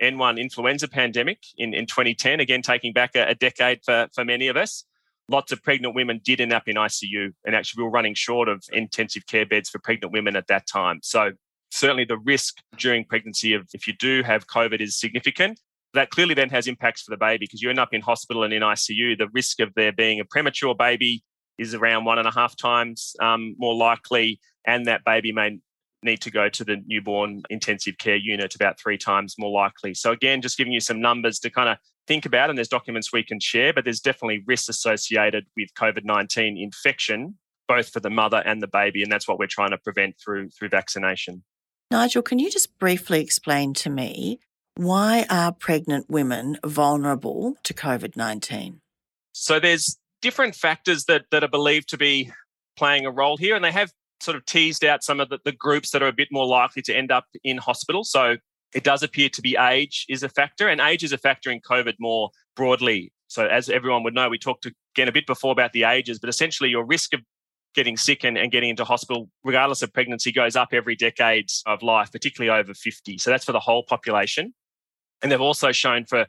H1N1 0.00 0.38
influenza 0.38 0.88
pandemic 0.88 1.38
in, 1.56 1.74
in 1.74 1.86
2010, 1.86 2.40
again, 2.40 2.62
taking 2.62 2.92
back 2.92 3.14
a, 3.14 3.28
a 3.28 3.34
decade 3.34 3.80
for, 3.84 4.08
for 4.14 4.24
many 4.24 4.48
of 4.48 4.56
us, 4.56 4.84
lots 5.28 5.52
of 5.52 5.62
pregnant 5.62 5.94
women 5.94 6.20
did 6.24 6.40
end 6.40 6.52
up 6.52 6.64
in 6.66 6.76
ICU. 6.76 7.32
And 7.44 7.54
actually, 7.54 7.82
we 7.82 7.84
were 7.84 7.90
running 7.90 8.14
short 8.14 8.48
of 8.48 8.64
intensive 8.72 9.26
care 9.26 9.46
beds 9.46 9.68
for 9.68 9.78
pregnant 9.78 10.12
women 10.12 10.36
at 10.36 10.46
that 10.48 10.66
time. 10.66 11.00
So, 11.02 11.32
certainly 11.70 12.04
the 12.04 12.18
risk 12.18 12.58
during 12.78 13.04
pregnancy 13.04 13.52
of 13.52 13.68
if 13.74 13.86
you 13.86 13.94
do 13.94 14.22
have 14.22 14.46
COVID 14.46 14.80
is 14.80 14.98
significant. 14.98 15.60
That 15.94 16.10
clearly 16.10 16.34
then 16.34 16.50
has 16.50 16.66
impacts 16.66 17.02
for 17.02 17.10
the 17.10 17.16
baby 17.16 17.46
because 17.46 17.62
you 17.62 17.70
end 17.70 17.78
up 17.78 17.94
in 17.94 18.02
hospital 18.02 18.42
and 18.44 18.52
in 18.52 18.62
ICU. 18.62 19.16
The 19.16 19.28
risk 19.32 19.60
of 19.60 19.72
there 19.74 19.92
being 19.92 20.20
a 20.20 20.24
premature 20.24 20.74
baby 20.74 21.22
is 21.58 21.74
around 21.74 22.04
one 22.04 22.18
and 22.18 22.28
a 22.28 22.30
half 22.30 22.54
times 22.54 23.16
um, 23.20 23.54
more 23.58 23.74
likely, 23.74 24.38
and 24.66 24.86
that 24.86 25.04
baby 25.04 25.32
may 25.32 25.58
need 26.02 26.20
to 26.22 26.30
go 26.30 26.48
to 26.48 26.64
the 26.64 26.82
newborn 26.86 27.42
intensive 27.50 27.98
care 27.98 28.16
unit 28.16 28.54
about 28.54 28.78
three 28.78 28.98
times 28.98 29.34
more 29.38 29.50
likely. 29.50 29.94
So, 29.94 30.12
again, 30.12 30.42
just 30.42 30.56
giving 30.56 30.72
you 30.72 30.80
some 30.80 31.00
numbers 31.00 31.38
to 31.40 31.50
kind 31.50 31.68
of 31.68 31.78
think 32.06 32.26
about, 32.26 32.50
and 32.50 32.58
there's 32.58 32.68
documents 32.68 33.12
we 33.12 33.22
can 33.22 33.40
share, 33.40 33.72
but 33.72 33.84
there's 33.84 34.00
definitely 34.00 34.42
risks 34.46 34.68
associated 34.68 35.46
with 35.56 35.68
COVID 35.74 36.04
19 36.04 36.56
infection, 36.58 37.38
both 37.68 37.88
for 37.88 38.00
the 38.00 38.10
mother 38.10 38.42
and 38.44 38.62
the 38.62 38.68
baby. 38.68 39.02
And 39.02 39.10
that's 39.10 39.26
what 39.26 39.38
we're 39.38 39.46
trying 39.46 39.70
to 39.70 39.78
prevent 39.78 40.16
through, 40.22 40.50
through 40.50 40.68
vaccination. 40.68 41.42
Nigel, 41.90 42.22
can 42.22 42.38
you 42.38 42.50
just 42.50 42.78
briefly 42.78 43.20
explain 43.20 43.74
to 43.74 43.90
me 43.90 44.40
why 44.76 45.24
are 45.30 45.52
pregnant 45.52 46.10
women 46.10 46.58
vulnerable 46.64 47.56
to 47.64 47.74
COVID 47.74 48.16
19? 48.16 48.80
So, 49.32 49.60
there's 49.60 49.98
different 50.22 50.54
factors 50.54 51.04
that, 51.04 51.26
that 51.30 51.44
are 51.44 51.48
believed 51.48 51.88
to 51.90 51.98
be 51.98 52.32
playing 52.76 53.06
a 53.06 53.10
role 53.10 53.36
here, 53.36 53.54
and 53.54 53.64
they 53.64 53.72
have 53.72 53.92
sort 54.20 54.36
of 54.36 54.44
teased 54.46 54.84
out 54.84 55.02
some 55.02 55.20
of 55.20 55.28
the, 55.28 55.38
the 55.44 55.52
groups 55.52 55.90
that 55.90 56.02
are 56.02 56.08
a 56.08 56.12
bit 56.12 56.28
more 56.30 56.46
likely 56.46 56.82
to 56.82 56.94
end 56.94 57.12
up 57.12 57.26
in 57.44 57.58
hospital. 57.58 58.04
So 58.04 58.36
it 58.74 58.84
does 58.84 59.02
appear 59.02 59.28
to 59.30 59.42
be 59.42 59.56
age 59.56 60.04
is 60.08 60.22
a 60.22 60.28
factor, 60.28 60.68
and 60.68 60.80
age 60.80 61.04
is 61.04 61.12
a 61.12 61.18
factor 61.18 61.50
in 61.50 61.60
COVID 61.60 61.94
more 61.98 62.30
broadly. 62.56 63.12
So, 63.28 63.46
as 63.46 63.68
everyone 63.68 64.02
would 64.04 64.14
know, 64.14 64.28
we 64.28 64.38
talked 64.38 64.66
again 64.66 65.08
a 65.08 65.12
bit 65.12 65.26
before 65.26 65.52
about 65.52 65.72
the 65.72 65.84
ages, 65.84 66.18
but 66.18 66.28
essentially 66.28 66.70
your 66.70 66.84
risk 66.84 67.14
of 67.14 67.20
getting 67.74 67.96
sick 67.96 68.24
and, 68.24 68.36
and 68.38 68.50
getting 68.52 68.70
into 68.70 68.84
hospital, 68.84 69.28
regardless 69.44 69.82
of 69.82 69.92
pregnancy, 69.92 70.32
goes 70.32 70.56
up 70.56 70.68
every 70.72 70.96
decade 70.96 71.48
of 71.66 71.82
life, 71.82 72.10
particularly 72.12 72.58
over 72.58 72.74
50. 72.74 73.18
So, 73.18 73.30
that's 73.30 73.44
for 73.44 73.52
the 73.52 73.60
whole 73.60 73.82
population. 73.82 74.52
And 75.22 75.32
they've 75.32 75.40
also 75.40 75.72
shown 75.72 76.04
for 76.04 76.26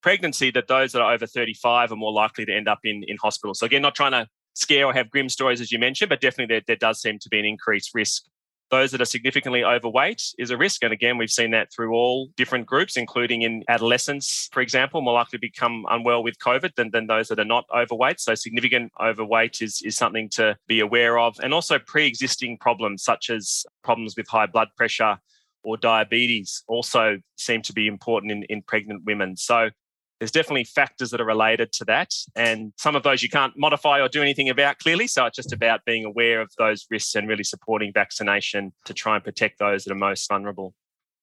pregnancy 0.00 0.50
that 0.52 0.68
those 0.68 0.92
that 0.92 1.02
are 1.02 1.12
over 1.12 1.26
35 1.26 1.90
are 1.90 1.96
more 1.96 2.12
likely 2.12 2.46
to 2.46 2.54
end 2.54 2.68
up 2.68 2.78
in, 2.84 3.02
in 3.08 3.16
hospital. 3.20 3.54
So, 3.54 3.66
again, 3.66 3.82
not 3.82 3.94
trying 3.94 4.12
to 4.12 4.28
scare 4.58 4.86
or 4.86 4.92
have 4.92 5.10
grim 5.10 5.28
stories, 5.28 5.60
as 5.60 5.70
you 5.70 5.78
mentioned, 5.78 6.08
but 6.08 6.20
definitely 6.20 6.52
there, 6.52 6.62
there 6.66 6.76
does 6.76 7.00
seem 7.00 7.18
to 7.20 7.28
be 7.28 7.38
an 7.38 7.44
increased 7.44 7.94
risk. 7.94 8.24
Those 8.70 8.90
that 8.90 9.00
are 9.00 9.06
significantly 9.06 9.64
overweight 9.64 10.22
is 10.36 10.50
a 10.50 10.56
risk. 10.56 10.82
And 10.82 10.92
again, 10.92 11.16
we've 11.16 11.30
seen 11.30 11.52
that 11.52 11.72
through 11.72 11.94
all 11.94 12.28
different 12.36 12.66
groups, 12.66 12.98
including 12.98 13.42
in 13.42 13.62
adolescents, 13.68 14.50
for 14.52 14.60
example, 14.60 15.00
more 15.00 15.14
likely 15.14 15.38
to 15.38 15.40
become 15.40 15.86
unwell 15.88 16.22
with 16.22 16.38
COVID 16.38 16.74
than, 16.74 16.90
than 16.90 17.06
those 17.06 17.28
that 17.28 17.38
are 17.38 17.46
not 17.46 17.64
overweight. 17.74 18.20
So 18.20 18.34
significant 18.34 18.92
overweight 19.00 19.62
is, 19.62 19.80
is 19.82 19.96
something 19.96 20.28
to 20.30 20.56
be 20.66 20.80
aware 20.80 21.18
of. 21.18 21.36
And 21.42 21.54
also 21.54 21.78
pre-existing 21.78 22.58
problems 22.58 23.04
such 23.04 23.30
as 23.30 23.64
problems 23.82 24.16
with 24.18 24.28
high 24.28 24.46
blood 24.46 24.68
pressure 24.76 25.16
or 25.62 25.76
diabetes 25.78 26.62
also 26.68 27.18
seem 27.36 27.62
to 27.62 27.72
be 27.72 27.86
important 27.86 28.32
in, 28.32 28.42
in 28.44 28.62
pregnant 28.62 29.04
women. 29.06 29.36
So 29.36 29.70
there's 30.18 30.32
definitely 30.32 30.64
factors 30.64 31.10
that 31.10 31.20
are 31.20 31.26
related 31.26 31.72
to 31.72 31.84
that. 31.84 32.12
And 32.34 32.72
some 32.76 32.96
of 32.96 33.02
those 33.02 33.22
you 33.22 33.28
can't 33.28 33.56
modify 33.56 34.00
or 34.00 34.08
do 34.08 34.22
anything 34.22 34.48
about 34.48 34.78
clearly. 34.78 35.06
So 35.06 35.26
it's 35.26 35.36
just 35.36 35.52
about 35.52 35.84
being 35.84 36.04
aware 36.04 36.40
of 36.40 36.50
those 36.58 36.86
risks 36.90 37.14
and 37.14 37.28
really 37.28 37.44
supporting 37.44 37.92
vaccination 37.92 38.72
to 38.84 38.94
try 38.94 39.14
and 39.14 39.24
protect 39.24 39.58
those 39.58 39.84
that 39.84 39.92
are 39.92 39.96
most 39.96 40.28
vulnerable. 40.28 40.74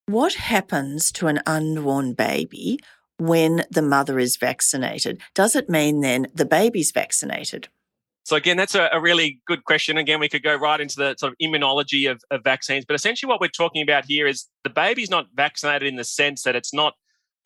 What 0.07 0.35
happens 0.35 1.11
to 1.13 1.27
an 1.27 1.41
unborn 1.45 2.13
baby 2.13 2.79
when 3.17 3.63
the 3.71 3.81
mother 3.81 4.19
is 4.19 4.37
vaccinated? 4.37 5.19
Does 5.33 5.55
it 5.55 5.69
mean 5.69 6.01
then 6.01 6.27
the 6.33 6.45
baby's 6.45 6.91
vaccinated? 6.91 7.69
So 8.23 8.35
again, 8.35 8.57
that's 8.57 8.73
a, 8.73 8.89
a, 8.91 8.99
really 8.99 9.39
good 9.45 9.65
question. 9.65 9.97
Again, 9.97 10.19
we 10.19 10.27
could 10.27 10.41
go 10.41 10.55
right 10.55 10.81
into 10.81 10.95
the 10.95 11.15
sort 11.19 11.31
of 11.31 11.37
immunology 11.37 12.09
of, 12.09 12.23
of 12.31 12.43
vaccines, 12.43 12.83
but 12.83 12.95
essentially 12.95 13.29
what 13.29 13.39
we're 13.39 13.49
talking 13.49 13.83
about 13.83 14.05
here 14.05 14.25
is 14.25 14.47
the 14.63 14.69
baby's 14.71 15.11
not 15.11 15.27
vaccinated 15.35 15.87
in 15.87 15.95
the 15.95 16.03
sense 16.03 16.41
that 16.41 16.55
it's 16.55 16.73
not 16.73 16.95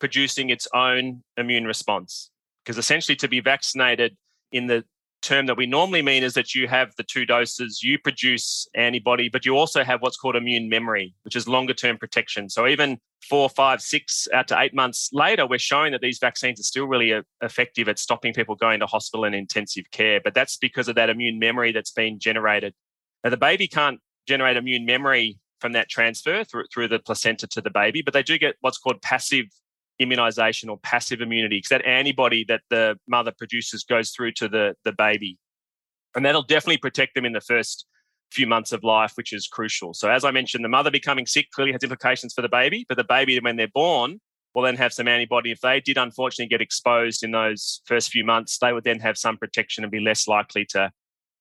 producing 0.00 0.50
its 0.50 0.66
own 0.74 1.22
immune 1.36 1.66
response. 1.66 2.30
Because 2.64 2.78
essentially, 2.78 3.16
to 3.16 3.28
be 3.28 3.40
vaccinated 3.40 4.16
in 4.52 4.66
the 4.66 4.84
term 5.22 5.46
that 5.46 5.56
we 5.56 5.66
normally 5.66 6.02
mean 6.02 6.22
is 6.22 6.34
that 6.34 6.54
you 6.54 6.66
have 6.66 6.94
the 6.96 7.02
two 7.02 7.26
doses, 7.26 7.82
you 7.82 7.98
produce 7.98 8.66
antibody, 8.74 9.28
but 9.28 9.44
you 9.44 9.56
also 9.56 9.84
have 9.84 10.00
what's 10.00 10.16
called 10.16 10.36
immune 10.36 10.68
memory, 10.68 11.14
which 11.22 11.36
is 11.36 11.46
longer 11.46 11.74
term 11.74 11.98
protection. 11.98 12.48
So 12.48 12.66
even 12.66 12.98
four, 13.28 13.48
five, 13.48 13.82
six 13.82 14.26
out 14.32 14.48
to 14.48 14.58
eight 14.58 14.74
months 14.74 15.10
later, 15.12 15.46
we're 15.46 15.58
showing 15.58 15.92
that 15.92 16.00
these 16.00 16.18
vaccines 16.18 16.58
are 16.58 16.64
still 16.64 16.86
really 16.86 17.12
uh, 17.12 17.22
effective 17.42 17.88
at 17.88 17.98
stopping 17.98 18.32
people 18.32 18.54
going 18.54 18.80
to 18.80 18.86
hospital 18.86 19.24
and 19.24 19.34
intensive 19.34 19.84
care. 19.90 20.20
But 20.22 20.34
that's 20.34 20.56
because 20.56 20.88
of 20.88 20.94
that 20.96 21.10
immune 21.10 21.38
memory 21.38 21.72
that's 21.72 21.92
been 21.92 22.18
generated. 22.18 22.74
Now, 23.22 23.30
the 23.30 23.36
baby 23.36 23.68
can't 23.68 24.00
generate 24.26 24.56
immune 24.56 24.86
memory 24.86 25.38
from 25.60 25.72
that 25.72 25.90
transfer 25.90 26.44
through, 26.44 26.64
through 26.72 26.88
the 26.88 26.98
placenta 26.98 27.46
to 27.48 27.60
the 27.60 27.70
baby, 27.70 28.00
but 28.00 28.14
they 28.14 28.22
do 28.22 28.38
get 28.38 28.56
what's 28.60 28.78
called 28.78 29.02
passive 29.02 29.46
immunization 30.00 30.68
or 30.68 30.78
passive 30.78 31.20
immunity 31.20 31.58
because 31.58 31.68
that 31.68 31.86
antibody 31.86 32.44
that 32.48 32.62
the 32.70 32.98
mother 33.06 33.32
produces 33.36 33.84
goes 33.84 34.10
through 34.10 34.32
to 34.32 34.48
the, 34.48 34.74
the 34.84 34.92
baby. 34.92 35.38
And 36.16 36.24
that'll 36.24 36.42
definitely 36.42 36.78
protect 36.78 37.14
them 37.14 37.24
in 37.24 37.32
the 37.32 37.40
first 37.40 37.86
few 38.32 38.46
months 38.46 38.72
of 38.72 38.82
life, 38.82 39.12
which 39.14 39.32
is 39.32 39.46
crucial. 39.46 39.94
So, 39.94 40.10
as 40.10 40.24
I 40.24 40.30
mentioned, 40.30 40.64
the 40.64 40.68
mother 40.68 40.90
becoming 40.90 41.26
sick 41.26 41.50
clearly 41.52 41.72
has 41.72 41.82
implications 41.82 42.32
for 42.32 42.42
the 42.42 42.48
baby, 42.48 42.84
but 42.88 42.96
the 42.96 43.04
baby, 43.04 43.38
when 43.38 43.56
they're 43.56 43.68
born, 43.68 44.20
will 44.54 44.62
then 44.62 44.76
have 44.76 44.92
some 44.92 45.06
antibody. 45.06 45.52
If 45.52 45.60
they 45.60 45.80
did 45.80 45.98
unfortunately 45.98 46.48
get 46.48 46.60
exposed 46.60 47.22
in 47.22 47.30
those 47.30 47.82
first 47.84 48.10
few 48.10 48.24
months, 48.24 48.58
they 48.58 48.72
would 48.72 48.84
then 48.84 48.98
have 49.00 49.16
some 49.16 49.36
protection 49.36 49.84
and 49.84 49.90
be 49.90 50.00
less 50.00 50.26
likely 50.26 50.64
to 50.70 50.90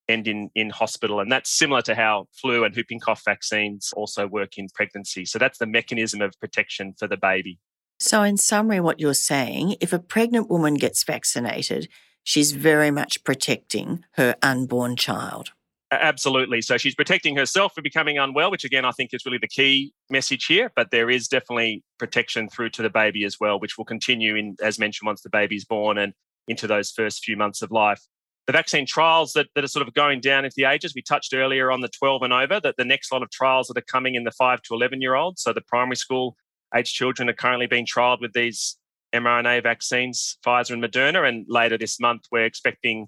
end 0.07 0.27
in, 0.27 0.49
in 0.55 0.69
hospital. 0.69 1.19
And 1.19 1.31
that's 1.31 1.49
similar 1.49 1.81
to 1.83 1.95
how 1.95 2.27
flu 2.39 2.63
and 2.63 2.75
whooping 2.75 2.99
cough 2.99 3.21
vaccines 3.25 3.93
also 3.95 4.27
work 4.27 4.57
in 4.57 4.67
pregnancy. 4.73 5.25
So, 5.25 5.39
that's 5.39 5.57
the 5.57 5.67
mechanism 5.67 6.21
of 6.21 6.33
protection 6.39 6.93
for 6.99 7.07
the 7.07 7.17
baby. 7.17 7.59
So, 7.99 8.23
in 8.23 8.37
summary, 8.37 8.79
what 8.79 8.99
you're 8.99 9.13
saying, 9.13 9.75
if 9.81 9.91
a 9.91 9.99
pregnant 9.99 10.49
woman 10.49 10.75
gets 10.75 11.03
vaccinated, 11.03 11.89
she's 12.23 12.53
very 12.53 12.91
much 12.91 13.23
protecting 13.25 14.05
her 14.13 14.35
unborn 14.41 14.95
child. 14.95 15.51
Absolutely. 15.91 16.61
So 16.61 16.77
she's 16.77 16.93
protecting 16.93 17.35
herself 17.35 17.73
from 17.73 17.81
becoming 17.81 18.19
unwell, 18.19 18.51
which 18.51 18.63
again, 18.63 18.85
I 18.85 18.91
think 18.91 19.11
is 19.11 19.25
really 19.25 19.39
the 19.39 19.47
key 19.47 19.91
message 20.09 20.45
here. 20.45 20.71
But 20.75 20.91
there 20.91 21.09
is 21.09 21.27
definitely 21.27 21.83
protection 21.97 22.47
through 22.47 22.69
to 22.71 22.83
the 22.83 22.91
baby 22.91 23.23
as 23.25 23.37
well, 23.39 23.59
which 23.59 23.77
will 23.77 23.85
continue 23.85 24.35
in, 24.35 24.55
as 24.61 24.77
mentioned, 24.77 25.07
once 25.07 25.21
the 25.21 25.29
baby's 25.29 25.65
born 25.65 25.97
and 25.97 26.13
into 26.47 26.67
those 26.67 26.91
first 26.91 27.23
few 27.23 27.35
months 27.35 27.63
of 27.63 27.71
life. 27.71 28.01
The 28.45 28.53
vaccine 28.53 28.85
trials 28.85 29.33
that, 29.33 29.47
that 29.55 29.63
are 29.63 29.67
sort 29.67 29.87
of 29.87 29.93
going 29.93 30.21
down 30.21 30.45
into 30.45 30.55
the 30.55 30.65
ages, 30.65 30.93
we 30.95 31.01
touched 31.01 31.33
earlier 31.33 31.71
on 31.71 31.81
the 31.81 31.89
12 31.89 32.21
and 32.23 32.33
over, 32.33 32.59
that 32.59 32.77
the 32.77 32.85
next 32.85 33.11
lot 33.11 33.23
of 33.23 33.29
trials 33.31 33.67
that 33.67 33.77
are 33.77 33.81
coming 33.81 34.15
in 34.15 34.23
the 34.23 34.31
5 34.31 34.61
to 34.63 34.73
11 34.75 35.01
year 35.01 35.15
olds. 35.15 35.41
So 35.41 35.53
the 35.53 35.61
primary 35.61 35.95
school 35.95 36.35
age 36.75 36.93
children 36.93 37.29
are 37.29 37.33
currently 37.33 37.67
being 37.67 37.85
trialled 37.85 38.21
with 38.21 38.33
these 38.33 38.77
mRNA 39.13 39.63
vaccines, 39.63 40.37
Pfizer 40.45 40.71
and 40.71 40.83
Moderna. 40.83 41.27
And 41.27 41.45
later 41.49 41.77
this 41.77 41.99
month, 41.99 42.23
we're 42.31 42.45
expecting 42.45 43.07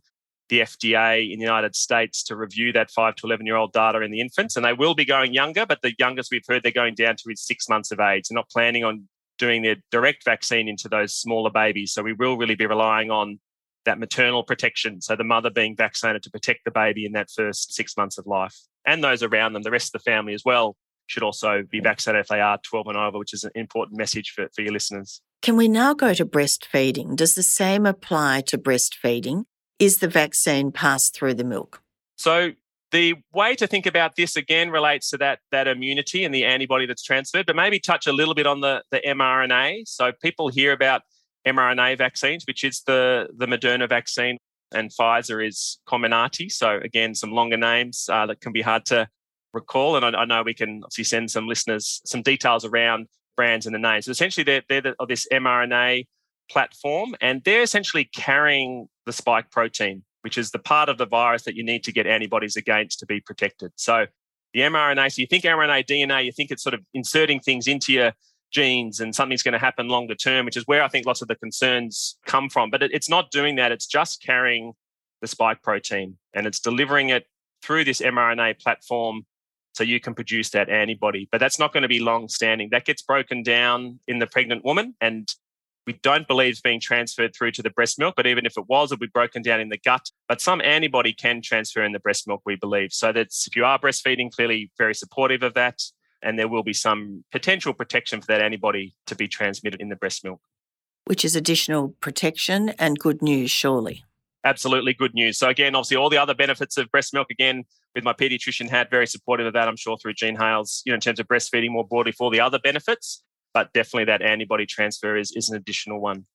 the 0.50 0.62
FDA 0.62 1.32
in 1.32 1.40
the 1.40 1.46
United 1.46 1.76
States 1.76 2.24
to 2.24 2.36
review 2.36 2.74
that 2.74 2.92
5 2.92 3.16
to 3.16 3.28
11 3.28 3.46
year 3.46 3.56
old 3.56 3.72
data 3.72 4.02
in 4.02 4.12
the 4.12 4.20
infants. 4.20 4.56
And 4.56 4.66
they 4.66 4.74
will 4.74 4.96
be 4.96 5.06
going 5.06 5.34
younger, 5.34 5.66
but 5.66 5.82
the 5.82 5.94
youngest 5.98 6.32
we've 6.32 6.46
heard 6.48 6.64
they're 6.64 6.72
going 6.72 6.96
down 6.96 7.16
to 7.18 7.32
is 7.32 7.42
six 7.42 7.70
months 7.70 7.92
of 7.92 8.00
age. 8.00 8.26
They're 8.30 8.36
not 8.36 8.50
planning 8.50 8.84
on 8.84 9.08
doing 9.38 9.62
their 9.62 9.78
direct 9.92 10.26
vaccine 10.26 10.68
into 10.68 10.90
those 10.90 11.14
smaller 11.14 11.50
babies. 11.50 11.94
So 11.94 12.04
we 12.04 12.14
will 12.14 12.38
really 12.38 12.56
be 12.56 12.66
relying 12.66 13.10
on 13.10 13.40
that 13.86 13.98
maternal 13.98 14.44
protection. 14.44 15.02
So 15.02 15.16
the 15.16 15.24
mother 15.24 15.50
being 15.50 15.76
vaccinated 15.76 16.22
to 16.24 16.30
protect 16.30 16.66
the 16.66 16.72
baby 16.72 17.06
in 17.06 17.14
that 17.14 17.30
first 17.32 17.74
six 17.74 17.98
months 17.98 18.18
of 18.18 18.28
life 18.28 18.56
and 18.86 19.04
those 19.04 19.24
around 19.24 19.54
them, 19.54 19.64
the 19.64 19.72
rest 19.72 19.96
of 19.96 20.04
the 20.04 20.12
family 20.12 20.34
as 20.34 20.44
well, 20.46 20.76
should 21.12 21.24
also 21.24 21.64
be 21.70 21.80
vaccinated 21.80 22.22
if 22.22 22.28
they 22.28 22.42
are 22.42 22.58
12 22.64 22.88
and 22.88 22.98
over, 22.98 23.20
which 23.20 23.34
is 23.34 23.44
an 23.44 23.52
important 23.56 23.98
message 23.98 24.32
for, 24.32 24.48
for 24.56 24.62
your 24.62 24.74
listeners. 24.74 25.22
Can 25.42 25.58
we 25.58 25.68
now 25.68 25.94
go 25.94 26.14
to 26.14 26.26
breastfeeding? 26.26 27.16
Does 27.16 27.36
the 27.36 27.44
same 27.44 27.86
apply 27.86 28.42
to 28.48 28.58
breastfeeding? 28.58 29.46
Is 29.80 29.98
the 29.98 30.08
vaccine 30.08 30.72
passed 30.72 31.16
through 31.16 31.34
the 31.34 31.44
milk? 31.44 31.82
So 32.16 32.52
the 32.92 33.16
way 33.34 33.56
to 33.56 33.68
think 33.68 33.86
about 33.86 34.16
this 34.16 34.36
again 34.36 34.70
relates 34.70 35.10
to 35.10 35.18
that, 35.18 35.40
that 35.52 35.68
immunity 35.68 36.24
and 36.24 36.34
the 36.34 36.46
antibody 36.46 36.86
that's 36.86 37.04
transferred, 37.04 37.46
but 37.46 37.56
maybe 37.56 37.80
touch 37.80 38.06
a 38.06 38.12
little 38.12 38.36
bit 38.36 38.46
on 38.46 38.62
the, 38.62 38.84
the 38.92 39.02
mRNA. 39.06 39.88
So 39.88 40.12
people 40.22 40.50
hear 40.50 40.72
about 40.72 41.02
mRNA 41.48 41.98
vaccines, 41.98 42.44
which 42.46 42.64
is 42.64 42.84
the, 42.86 43.28
the 43.36 43.48
Moderna 43.48 43.90
vaccine, 43.90 44.38
and 44.74 44.92
Pfizer 44.92 45.46
is 45.46 45.80
Comirnaty. 45.88 46.52
So 46.52 46.80
again, 46.84 47.16
some 47.16 47.32
longer 47.32 47.58
names 47.58 48.08
uh, 48.12 48.26
that 48.28 48.42
can 48.42 48.52
be 48.52 48.62
hard 48.62 48.86
to 48.86 49.08
recall. 49.54 49.96
And 49.96 50.06
I, 50.06 50.22
I, 50.22 50.26
know 50.26 50.44
we 50.44 50.54
can 50.54 50.82
obviously 50.84 51.04
send 51.04 51.32
some 51.32 51.48
listeners 51.48 52.02
some 52.06 52.22
details 52.22 52.66
around 52.66 53.08
brands 53.36 53.66
and 53.66 53.74
the 53.74 53.80
names. 53.80 54.06
So 54.06 54.12
essentially, 54.12 54.44
they're, 54.44 54.64
they're 54.70 54.82
the, 54.82 54.96
this 55.08 55.28
mRNA 55.32 56.06
platform, 56.50 57.16
and 57.22 57.44
they're 57.44 57.62
essentially 57.62 58.06
carrying 58.06 58.88
the 59.06 59.14
spike 59.14 59.50
protein, 59.52 60.04
which 60.22 60.38
is 60.38 60.52
the 60.52 60.60
part 60.60 60.90
of 60.90 60.98
the 60.98 61.06
virus 61.06 61.44
that 61.44 61.56
you 61.56 61.64
need 61.64 61.84
to 61.86 61.92
get 61.92 62.06
antibodies 62.06 62.56
against 62.56 63.00
to 63.00 63.06
be 63.06 63.22
protected. 63.22 63.72
So 63.76 64.08
The 64.54 64.62
mRNA, 64.62 65.14
so 65.14 65.22
you 65.22 65.28
think 65.28 65.44
mRNA, 65.44 65.86
DNA, 65.86 66.26
you 66.26 66.32
think 66.32 66.52
it's 66.52 66.64
sort 66.64 66.74
of 66.74 66.82
inserting 66.94 67.40
things 67.40 67.68
into 67.68 67.94
your 67.94 68.14
genes 68.52 69.00
and 69.00 69.16
something's 69.16 69.44
going 69.44 69.54
to 69.54 69.60
happen 69.60 69.88
longer 69.88 70.16
term, 70.16 70.46
which 70.46 70.58
is 70.58 70.68
where 70.68 70.84
I 70.84 70.90
think 70.90 71.06
lots 71.06 71.22
of 71.22 71.30
the 71.30 71.36
concerns 71.36 72.18
come 72.26 72.50
from. 72.50 72.70
But 72.70 72.84
it, 72.84 72.92
it's 72.94 73.10
not 73.10 73.32
doing 73.32 73.56
that. 73.56 73.72
It's 73.72 73.88
just 73.88 74.22
carrying 74.22 74.74
the 75.22 75.28
spike 75.28 75.62
protein 75.62 76.18
and 76.34 76.46
it's 76.46 76.60
delivering 76.60 77.10
it 77.10 77.26
through 77.64 77.86
this 77.86 78.02
mRNA 78.02 78.60
platform 78.60 79.26
so 79.74 79.84
you 79.84 80.00
can 80.00 80.14
produce 80.14 80.50
that 80.52 80.70
antibody. 80.70 81.28
But 81.32 81.40
that's 81.40 81.60
not 81.60 81.74
going 81.74 81.84
to 81.84 81.90
be 81.90 82.00
long 82.00 82.28
standing. 82.28 82.70
That 82.72 82.86
gets 82.86 83.02
broken 83.02 83.44
down 83.44 84.00
in 84.08 84.20
the 84.20 84.28
pregnant 84.28 84.64
woman 84.66 84.96
and 85.02 85.28
we 85.88 85.94
don't 85.94 86.28
believe 86.28 86.52
it's 86.52 86.62
being 86.62 86.80
transferred 86.80 87.36
through 87.36 87.52
to 87.54 87.64
the 87.64 87.72
breast 87.72 87.98
milk, 87.98 88.14
but 88.16 88.28
even 88.28 88.46
if 88.46 88.58
it 88.58 88.68
was, 88.68 88.92
it'll 88.92 89.00
be 89.00 89.08
broken 89.08 89.42
down 89.42 89.60
in 89.60 89.70
the 89.70 89.80
gut. 89.80 90.12
But 90.28 90.40
some 90.40 90.62
antibody 90.62 91.12
can 91.12 91.42
transfer 91.42 91.84
in 91.84 91.92
the 91.92 92.00
breast 92.00 92.28
milk, 92.28 92.42
we 92.46 92.56
believe. 92.56 92.94
So 92.94 93.12
that's 93.12 93.48
if 93.48 93.56
you 93.56 93.66
are 93.66 93.80
breastfeeding, 93.80 94.32
clearly 94.32 94.72
very 94.78 94.94
supportive 94.94 95.42
of 95.42 95.56
that. 95.56 95.82
And 96.22 96.38
there 96.38 96.48
will 96.48 96.62
be 96.62 96.74
some 96.74 97.24
potential 97.32 97.74
protection 97.74 98.22
for 98.22 98.28
that 98.28 98.42
antibody 98.42 98.94
to 99.08 99.16
be 99.16 99.28
transmitted 99.28 99.82
in 99.82 99.90
the 99.90 99.96
breast 99.96 100.24
milk. 100.24 100.40
Which 101.06 101.26
is 101.26 101.36
additional 101.36 101.96
protection 102.00 102.70
and 102.78 103.00
good 103.00 103.24
news, 103.24 103.50
surely 103.50 104.04
absolutely 104.44 104.94
good 104.94 105.14
news. 105.14 105.38
So 105.38 105.50
again, 105.50 105.76
obviously 105.76 105.98
all 105.98 106.10
the 106.10 106.18
other 106.18 106.34
benefits 106.34 106.78
of 106.78 106.90
breast 106.92 107.14
milk, 107.14 107.28
again, 107.30 107.66
with 107.96 108.04
my 108.04 108.14
pediatrician 108.14 108.70
hat, 108.70 108.90
very 108.90 109.08
supportive 109.08 109.48
of 109.48 109.54
that, 109.54 109.68
I'm 109.68 109.76
sure 109.76 109.98
through 109.98 110.14
Jean 110.14 110.36
Hailes, 110.36 110.82
you 110.86 110.92
know, 110.92 110.96
in 110.96 111.02
terms 111.02 111.20
of 111.20 111.28
breastfeeding 111.28 111.72
more 111.72 111.86
broadly 111.86 112.12
for 112.12 112.32
the 112.32 112.40
other 112.40 112.60
benefits. 112.60 113.24
But 113.54 113.74
definitely 113.74 114.06
that 114.06 114.22
antibody 114.22 114.66
transfer 114.66 115.18
is, 115.18 115.32
is 115.36 115.50
an 115.50 115.58
additional 115.58 116.00
one. 116.00 116.26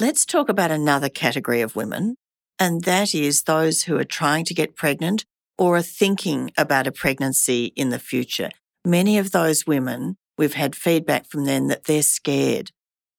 Let's 0.00 0.26
talk 0.26 0.48
about 0.48 0.72
another 0.72 1.08
category 1.08 1.60
of 1.60 1.76
women, 1.76 2.16
and 2.58 2.82
that 2.82 3.14
is 3.14 3.44
those 3.44 3.84
who 3.84 3.96
are 3.96 4.04
trying 4.04 4.44
to 4.46 4.54
get 4.54 4.74
pregnant 4.74 5.24
or 5.56 5.76
are 5.76 5.82
thinking 5.82 6.50
about 6.58 6.88
a 6.88 6.92
pregnancy 6.92 7.66
in 7.76 7.90
the 7.90 8.00
future. 8.00 8.50
Many 8.84 9.18
of 9.18 9.30
those 9.30 9.66
women, 9.66 10.16
we've 10.36 10.54
had 10.54 10.74
feedback 10.74 11.26
from 11.26 11.44
them 11.44 11.68
that 11.68 11.84
they're 11.84 12.02
scared. 12.02 12.72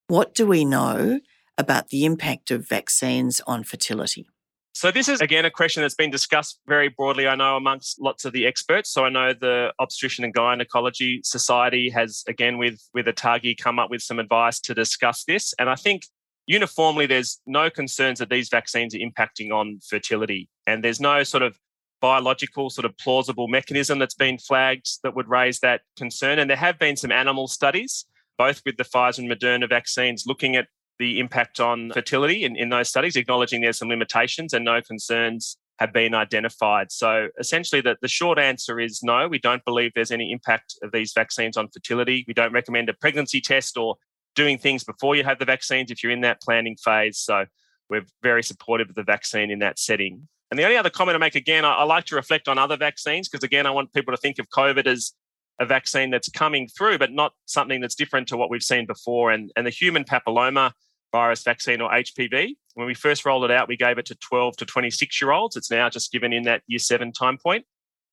What 0.08 0.36
do 0.36 0.46
we 0.46 0.66
know 0.66 1.22
about 1.58 1.88
the 1.88 2.04
impact 2.04 2.52
of 2.52 2.68
vaccines 2.68 3.42
on 3.48 3.64
fertility? 3.64 4.28
So 4.76 4.92
this 4.92 5.08
is 5.08 5.22
again 5.22 5.46
a 5.46 5.50
question 5.50 5.82
that's 5.82 5.96
been 5.96 6.12
discussed 6.12 6.60
very 6.68 6.90
broadly, 6.90 7.30
I 7.30 7.36
know, 7.36 7.56
amongst 7.56 7.98
lots 8.02 8.26
of 8.26 8.34
the 8.34 8.46
experts. 8.46 8.92
So 8.92 9.06
I 9.06 9.10
know 9.10 9.32
the 9.32 9.74
Obstetrician 9.80 10.26
and 10.26 10.34
Gynecology 10.34 11.22
Society 11.24 11.90
has 11.92 12.26
again 12.28 12.58
with 12.58 12.82
with 12.94 13.06
ATAGI 13.06 13.58
come 13.58 13.80
up 13.80 13.90
with 13.90 14.02
some 14.02 14.20
advice 14.20 14.60
to 14.60 14.74
discuss 14.74 15.24
this. 15.24 15.54
And 15.58 15.70
I 15.70 15.76
think 15.76 16.04
uniformly 16.46 17.06
there's 17.06 17.40
no 17.48 17.70
concerns 17.70 18.20
that 18.20 18.30
these 18.30 18.50
vaccines 18.50 18.94
are 18.94 18.98
impacting 18.98 19.50
on 19.50 19.80
fertility. 19.90 20.50
And 20.68 20.84
there's 20.84 21.00
no 21.00 21.24
sort 21.24 21.44
of 21.44 21.58
biological 22.02 22.70
sort 22.70 22.84
of 22.84 22.98
plausible 22.98 23.48
mechanism 23.48 23.98
that's 23.98 24.14
been 24.14 24.38
flagged 24.38 24.90
that 25.04 25.16
would 25.16 25.30
raise 25.30 25.62
that 25.62 25.84
concern. 25.96 26.38
And 26.38 26.50
there 26.50 26.58
have 26.58 26.78
been 26.78 26.98
some 26.98 27.14
animal 27.14 27.48
studies, 27.48 28.06
both 28.38 28.62
with 28.66 28.76
the 28.76 28.84
Pfizer 28.84 29.20
and 29.20 29.32
Moderna 29.32 29.70
vaccines, 29.70 30.26
looking 30.28 30.58
at 30.58 30.68
the 31.00 31.20
impact 31.20 31.60
on 31.60 31.92
fertility 31.92 32.44
in, 32.44 32.56
in 32.56 32.70
those 32.70 32.90
studies, 32.90 33.16
acknowledging 33.16 33.62
there's 33.62 33.78
some 33.78 33.90
limitations 33.90 34.54
and 34.54 34.64
no 34.64 34.82
concerns 34.82 35.58
have 35.80 35.92
been 35.92 36.14
identified. 36.16 36.92
So 36.92 37.28
essentially, 37.40 37.82
the, 37.82 37.98
the 38.02 38.08
short 38.08 38.40
answer 38.40 38.80
is 38.80 39.02
no, 39.04 39.28
we 39.28 39.40
don't 39.40 39.64
believe 39.66 39.92
there's 39.94 40.12
any 40.12 40.32
impact 40.32 40.76
of 40.82 40.92
these 40.92 41.12
vaccines 41.14 41.58
on 41.58 41.68
fertility. 41.70 42.24
We 42.28 42.34
don't 42.34 42.54
recommend 42.54 42.90
a 42.90 42.94
pregnancy 42.94 43.42
test 43.42 43.78
or 43.78 43.96
doing 44.36 44.58
things 44.58 44.84
before 44.84 45.16
you 45.16 45.24
have 45.24 45.40
the 45.40 45.46
vaccines 45.46 45.92
if 45.92 46.02
you're 46.02 46.12
in 46.12 46.22
that 46.22 46.42
planning 46.42 46.78
phase. 46.78 47.20
So 47.20 47.46
we're 47.90 48.06
very 48.24 48.44
supportive 48.44 48.90
of 48.90 48.96
the 48.96 49.04
vaccine 49.04 49.52
in 49.52 49.60
that 49.60 49.80
setting. 49.80 50.28
And 50.52 50.60
the 50.60 50.64
only 50.64 50.78
other 50.78 50.90
comment 50.90 51.16
I 51.16 51.20
make 51.20 51.36
again, 51.36 51.66
I, 51.66 51.74
I 51.74 51.84
like 51.84 52.06
to 52.06 52.16
reflect 52.16 52.48
on 52.48 52.58
other 52.58 52.78
vaccines 52.78 53.28
because 53.28 53.44
again, 53.44 53.66
I 53.66 53.72
want 53.72 53.94
people 53.94 54.14
to 54.14 54.18
think 54.18 54.40
of 54.40 54.50
COVID 54.50 54.88
as 54.88 55.14
a 55.60 55.66
vaccine 55.66 56.10
that's 56.10 56.30
coming 56.30 56.68
through, 56.68 56.98
but 56.98 57.12
not 57.12 57.34
something 57.46 57.82
that's 57.82 57.96
different 57.96 58.28
to 58.28 58.38
what 58.38 58.50
we've 58.50 58.64
seen 58.64 58.86
before. 58.86 59.32
And, 59.32 59.52
and 59.56 59.66
the 59.66 59.72
human 59.72 60.04
papilloma 60.04 60.72
virus 61.16 61.44
vaccine 61.44 61.80
or 61.80 61.90
HPV. 61.90 62.56
When 62.74 62.88
we 62.88 62.94
first 62.94 63.26
rolled 63.26 63.46
it 63.46 63.52
out, 63.52 63.70
we 63.70 63.78
gave 63.78 63.98
it 63.98 64.06
to 64.08 64.16
12 64.16 64.58
to 64.58 64.66
26 64.66 65.22
year 65.22 65.32
olds. 65.32 65.56
It's 65.56 65.72
now 65.72 65.90
just 65.90 66.12
given 66.12 66.34
in 66.34 66.44
that 66.44 66.62
year 66.68 66.80
seven 66.80 67.14
time 67.14 67.38
point. 67.38 67.66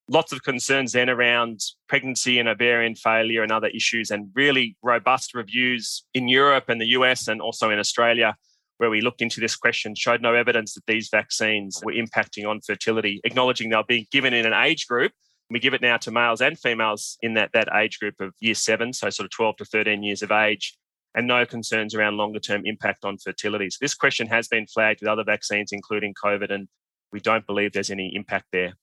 Lots 0.07 0.31
of 0.31 0.43
concerns 0.43 0.93
then 0.93 1.09
around 1.09 1.59
pregnancy 1.89 2.39
and 2.39 2.47
ovarian 2.47 2.95
failure 2.95 3.43
and 3.43 3.51
other 3.51 3.67
issues, 3.67 4.09
and 4.09 4.29
really 4.35 4.77
robust 4.81 5.33
reviews 5.33 6.05
in 6.13 6.29
Europe 6.29 6.65
and 6.69 6.79
the 6.79 6.87
US 6.97 7.27
and 7.27 7.41
also 7.41 7.69
in 7.69 7.79
Australia, 7.79 8.35
where 8.77 8.89
we 8.89 9.01
looked 9.01 9.21
into 9.21 9.41
this 9.41 9.55
question, 9.57 9.95
showed 9.95 10.21
no 10.21 10.33
evidence 10.33 10.73
that 10.73 10.85
these 10.87 11.09
vaccines 11.09 11.81
were 11.83 11.93
impacting 11.93 12.47
on 12.47 12.61
fertility, 12.61 13.19
acknowledging 13.25 13.69
they're 13.69 13.83
being 13.85 14.05
given 14.11 14.33
in 14.33 14.45
an 14.45 14.53
age 14.53 14.87
group 14.87 15.11
we 15.49 15.59
give 15.59 15.73
it 15.73 15.81
now 15.81 15.97
to 15.97 16.11
males 16.11 16.41
and 16.41 16.57
females 16.57 17.17
in 17.21 17.33
that, 17.35 17.51
that 17.53 17.69
age 17.75 17.99
group 17.99 18.15
of 18.19 18.33
year 18.39 18.55
seven, 18.55 18.93
so 18.93 19.09
sort 19.09 19.25
of 19.25 19.31
12 19.31 19.57
to 19.57 19.65
13 19.65 20.03
years 20.03 20.21
of 20.21 20.31
age 20.31 20.75
and 21.15 21.27
no 21.27 21.45
concerns 21.45 21.93
around 21.93 22.17
longer 22.17 22.39
term 22.39 22.61
impact 22.65 23.05
on 23.05 23.17
fertility. 23.17 23.69
So 23.69 23.77
this 23.81 23.93
question 23.93 24.27
has 24.27 24.47
been 24.47 24.67
flagged 24.67 25.01
with 25.01 25.09
other 25.09 25.23
vaccines, 25.23 25.71
including 25.71 26.13
COVID, 26.23 26.51
and 26.51 26.67
we 27.11 27.19
don't 27.19 27.45
believe 27.45 27.73
there's 27.73 27.91
any 27.91 28.11
impact 28.15 28.47
there. 28.51 28.73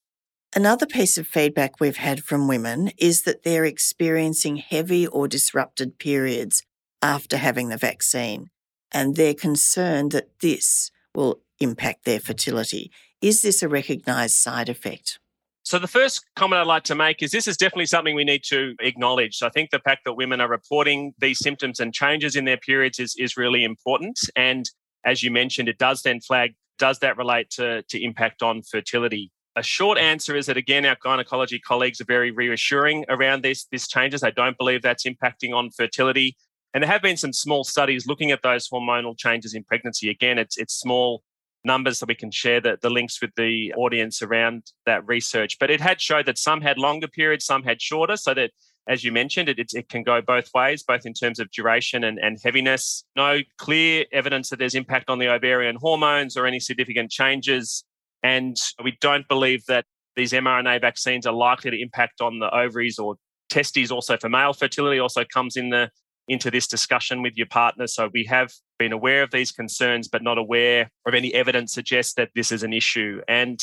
Another 0.55 0.87
piece 0.87 1.17
of 1.17 1.29
feedback 1.29 1.79
we've 1.79 1.97
had 1.97 2.25
from 2.25 2.49
women 2.49 2.91
is 2.99 3.23
that 3.23 3.45
they're 3.45 3.65
experiencing 3.65 4.57
heavy 4.57 5.07
or 5.07 5.29
disrupted 5.29 5.99
periods 5.99 6.63
after 7.03 7.37
having 7.37 7.69
the 7.69 7.77
vaccine, 7.77 8.51
and 8.93 9.17
they're 9.17 9.35
concerned 9.35 10.13
that 10.13 10.41
this 10.41 10.91
will 11.15 11.41
impact 11.61 12.05
their 12.05 12.21
fertility. 12.21 12.91
Is 13.21 13.43
this 13.43 13.63
a 13.63 13.69
recognised 13.69 14.37
side 14.37 14.69
effect? 14.69 15.20
So, 15.63 15.79
the 15.79 15.87
first 15.87 16.25
comment 16.37 16.61
I'd 16.61 16.67
like 16.67 16.85
to 16.85 16.95
make 16.95 17.23
is 17.23 17.31
this 17.31 17.47
is 17.47 17.57
definitely 17.57 17.87
something 17.87 18.15
we 18.15 18.25
need 18.25 18.43
to 18.45 18.75
acknowledge. 18.81 19.43
I 19.43 19.51
think 19.51 19.71
the 19.71 19.79
fact 19.79 20.03
that 20.05 20.15
women 20.15 20.41
are 20.41 20.49
reporting 20.49 21.13
these 21.19 21.39
symptoms 21.39 21.81
and 21.81 21.93
changes 21.93 22.35
in 22.35 22.47
their 22.47 22.57
periods 22.57 22.99
is, 22.99 23.15
is 23.19 23.37
really 23.37 23.65
important. 23.65 24.19
And 24.37 24.69
as 25.05 25.23
you 25.23 25.31
mentioned, 25.31 25.69
it 25.69 25.79
does 25.79 26.03
then 26.03 26.21
flag 26.21 26.55
does 26.79 26.99
that 27.01 27.19
relate 27.19 27.51
to, 27.51 27.83
to 27.83 28.03
impact 28.03 28.43
on 28.43 28.63
fertility? 28.63 29.31
A 29.55 29.63
short 29.63 29.99
answer 29.99 30.35
is 30.35 30.47
that 30.47 30.57
again, 30.57 30.87
our 30.87 30.97
gynecology 31.03 31.59
colleagues 31.59 32.01
are 32.01 32.07
very 32.07 32.31
reassuring 32.31 33.05
around 33.09 33.43
this, 33.43 33.67
this 33.71 33.87
changes. 33.87 34.23
They 34.23 34.31
don't 34.31 34.57
believe 34.57 34.81
that's 34.81 35.05
impacting 35.05 35.53
on 35.55 35.71
fertility. 35.71 36.37
And 36.73 36.83
there 36.83 36.91
have 36.91 37.03
been 37.03 37.17
some 37.17 37.33
small 37.33 37.65
studies 37.65 38.07
looking 38.07 38.31
at 38.31 38.43
those 38.43 38.69
hormonal 38.69 39.19
changes 39.19 39.55
in 39.55 39.65
pregnancy. 39.65 40.09
Again, 40.09 40.39
it's 40.39 40.57
it's 40.57 40.73
small 40.73 41.23
numbers 41.65 41.99
so 41.99 42.07
we 42.07 42.15
can 42.15 42.31
share 42.31 42.61
the, 42.61 42.79
the 42.81 42.91
links 42.91 43.21
with 43.21 43.31
the 43.37 43.73
audience 43.75 44.23
around 44.23 44.73
that 44.87 45.07
research. 45.07 45.59
But 45.59 45.71
it 45.71 45.81
had 45.81 46.01
showed 46.01 46.27
that 46.27 46.39
some 46.39 46.61
had 46.61 46.79
longer 46.79 47.09
periods, 47.09 47.45
some 47.45 47.63
had 47.63 47.81
shorter, 47.81 48.17
so 48.17 48.35
that 48.35 48.51
as 48.89 49.05
you 49.05 49.13
mentioned, 49.13 49.49
it, 49.49 49.59
it, 49.59 49.73
it 49.75 49.89
can 49.89 50.03
go 50.03 50.21
both 50.21 50.51
ways, 50.55 50.83
both 50.83 51.07
in 51.07 51.13
terms 51.13 51.39
of 51.39 51.51
duration 51.51 52.03
and, 52.03 52.19
and 52.19 52.39
heaviness. 52.43 53.05
No 53.15 53.41
clear 53.59 54.07
evidence 54.13 54.51
that 54.51 54.59
there's 54.59 54.75
impact 54.75 55.11
on 55.11 55.19
the 55.19 55.33
ovarian 55.33 55.77
hormones 55.77 56.37
or 56.37 56.47
any 56.47 56.61
significant 56.61 57.11
changes. 57.11 57.85
And 58.23 58.57
we 58.83 58.97
don't 59.01 59.29
believe 59.29 59.65
that 59.67 59.85
these 60.17 60.33
mRNA 60.33 60.81
vaccines 60.81 61.27
are 61.27 61.33
likely 61.33 61.71
to 61.71 61.81
impact 61.81 62.21
on 62.21 62.41
the 62.41 62.53
ovaries 62.55 62.99
or 62.99 63.17
testes 63.49 63.91
also 63.91 64.17
for 64.17 64.29
male 64.29 64.53
fertility 64.53 64.99
also 64.99 65.25
comes 65.25 65.57
in 65.57 65.71
the 65.71 65.91
into 66.29 66.51
this 66.51 66.69
discussion 66.69 67.23
with 67.23 67.37
your 67.37 67.47
partner. 67.47 67.87
So 67.87 68.09
we 68.13 68.25
have 68.25 68.53
been 68.81 68.93
aware 68.93 69.23
of 69.23 69.31
these 69.31 69.53
concerns, 69.53 70.09
but 70.09 70.23
not 70.23 70.39
aware 70.39 70.91
of 71.07 71.15
any 71.15 71.33
evidence 71.35 71.73
suggests 71.73 72.15
that 72.15 72.31
this 72.35 72.51
is 72.51 72.63
an 72.63 72.73
issue. 72.73 73.21
And 73.29 73.61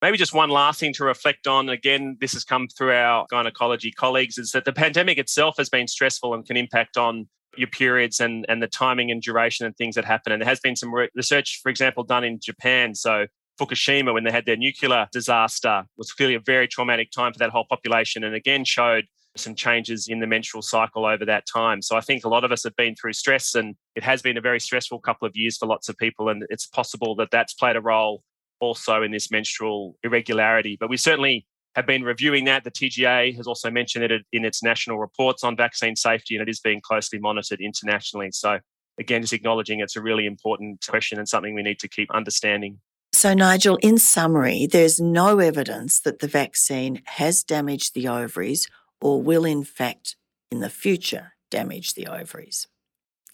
maybe 0.00 0.16
just 0.16 0.32
one 0.32 0.50
last 0.50 0.78
thing 0.78 0.94
to 0.94 1.04
reflect 1.04 1.48
on 1.48 1.68
again, 1.68 2.16
this 2.20 2.32
has 2.32 2.44
come 2.44 2.68
through 2.68 2.92
our 2.92 3.26
gynecology 3.28 3.90
colleagues 3.90 4.38
is 4.38 4.52
that 4.52 4.64
the 4.64 4.72
pandemic 4.72 5.18
itself 5.18 5.56
has 5.58 5.68
been 5.68 5.88
stressful 5.88 6.32
and 6.32 6.46
can 6.46 6.56
impact 6.56 6.96
on 6.96 7.28
your 7.56 7.68
periods 7.68 8.20
and, 8.20 8.46
and 8.48 8.62
the 8.62 8.68
timing 8.68 9.10
and 9.10 9.20
duration 9.20 9.66
and 9.66 9.76
things 9.76 9.96
that 9.96 10.04
happen. 10.04 10.32
And 10.32 10.40
there 10.40 10.48
has 10.48 10.60
been 10.60 10.76
some 10.76 10.94
research, 11.14 11.58
for 11.62 11.68
example, 11.68 12.04
done 12.04 12.24
in 12.24 12.38
Japan. 12.40 12.94
So 12.94 13.26
Fukushima, 13.60 14.14
when 14.14 14.22
they 14.22 14.30
had 14.30 14.46
their 14.46 14.56
nuclear 14.56 15.08
disaster, 15.12 15.84
was 15.98 16.12
clearly 16.12 16.36
a 16.36 16.40
very 16.40 16.68
traumatic 16.68 17.10
time 17.10 17.32
for 17.32 17.38
that 17.40 17.50
whole 17.50 17.66
population 17.68 18.22
and 18.22 18.34
again 18.34 18.64
showed 18.64 19.06
some 19.36 19.54
changes 19.54 20.08
in 20.08 20.20
the 20.20 20.26
menstrual 20.26 20.62
cycle 20.62 21.06
over 21.06 21.24
that 21.24 21.46
time. 21.46 21.80
So 21.82 21.96
I 21.96 22.00
think 22.00 22.24
a 22.24 22.28
lot 22.28 22.44
of 22.44 22.52
us 22.52 22.64
have 22.64 22.76
been 22.76 22.94
through 22.94 23.14
stress 23.14 23.54
and 23.54 23.74
it 23.96 24.02
has 24.02 24.22
been 24.22 24.36
a 24.36 24.40
very 24.40 24.60
stressful 24.60 25.00
couple 25.00 25.26
of 25.26 25.34
years 25.34 25.56
for 25.56 25.66
lots 25.66 25.88
of 25.88 25.96
people. 25.96 26.28
And 26.28 26.44
it's 26.50 26.66
possible 26.66 27.14
that 27.16 27.30
that's 27.30 27.54
played 27.54 27.76
a 27.76 27.80
role 27.80 28.22
also 28.60 29.02
in 29.02 29.10
this 29.10 29.30
menstrual 29.30 29.96
irregularity. 30.04 30.76
But 30.78 30.90
we 30.90 30.96
certainly 30.96 31.46
have 31.74 31.86
been 31.86 32.02
reviewing 32.02 32.44
that. 32.44 32.64
The 32.64 32.70
TGA 32.70 33.34
has 33.36 33.46
also 33.46 33.70
mentioned 33.70 34.04
it 34.04 34.22
in 34.32 34.44
its 34.44 34.62
national 34.62 34.98
reports 34.98 35.42
on 35.42 35.56
vaccine 35.56 35.96
safety 35.96 36.36
and 36.36 36.46
it 36.46 36.50
is 36.50 36.60
being 36.60 36.80
closely 36.82 37.18
monitored 37.18 37.60
internationally. 37.60 38.30
So 38.32 38.58
again, 38.98 39.22
just 39.22 39.32
acknowledging 39.32 39.80
it's 39.80 39.96
a 39.96 40.02
really 40.02 40.26
important 40.26 40.86
question 40.86 41.18
and 41.18 41.28
something 41.28 41.54
we 41.54 41.62
need 41.62 41.78
to 41.80 41.88
keep 41.88 42.10
understanding. 42.14 42.78
So, 43.14 43.34
Nigel, 43.34 43.76
in 43.82 43.98
summary, 43.98 44.66
there's 44.66 44.98
no 44.98 45.38
evidence 45.38 46.00
that 46.00 46.20
the 46.20 46.26
vaccine 46.26 47.02
has 47.04 47.42
damaged 47.42 47.94
the 47.94 48.08
ovaries 48.08 48.68
or 49.02 49.20
will 49.20 49.44
in 49.44 49.64
fact 49.64 50.16
in 50.50 50.60
the 50.60 50.70
future 50.70 51.32
damage 51.50 51.94
the 51.94 52.06
ovaries. 52.06 52.66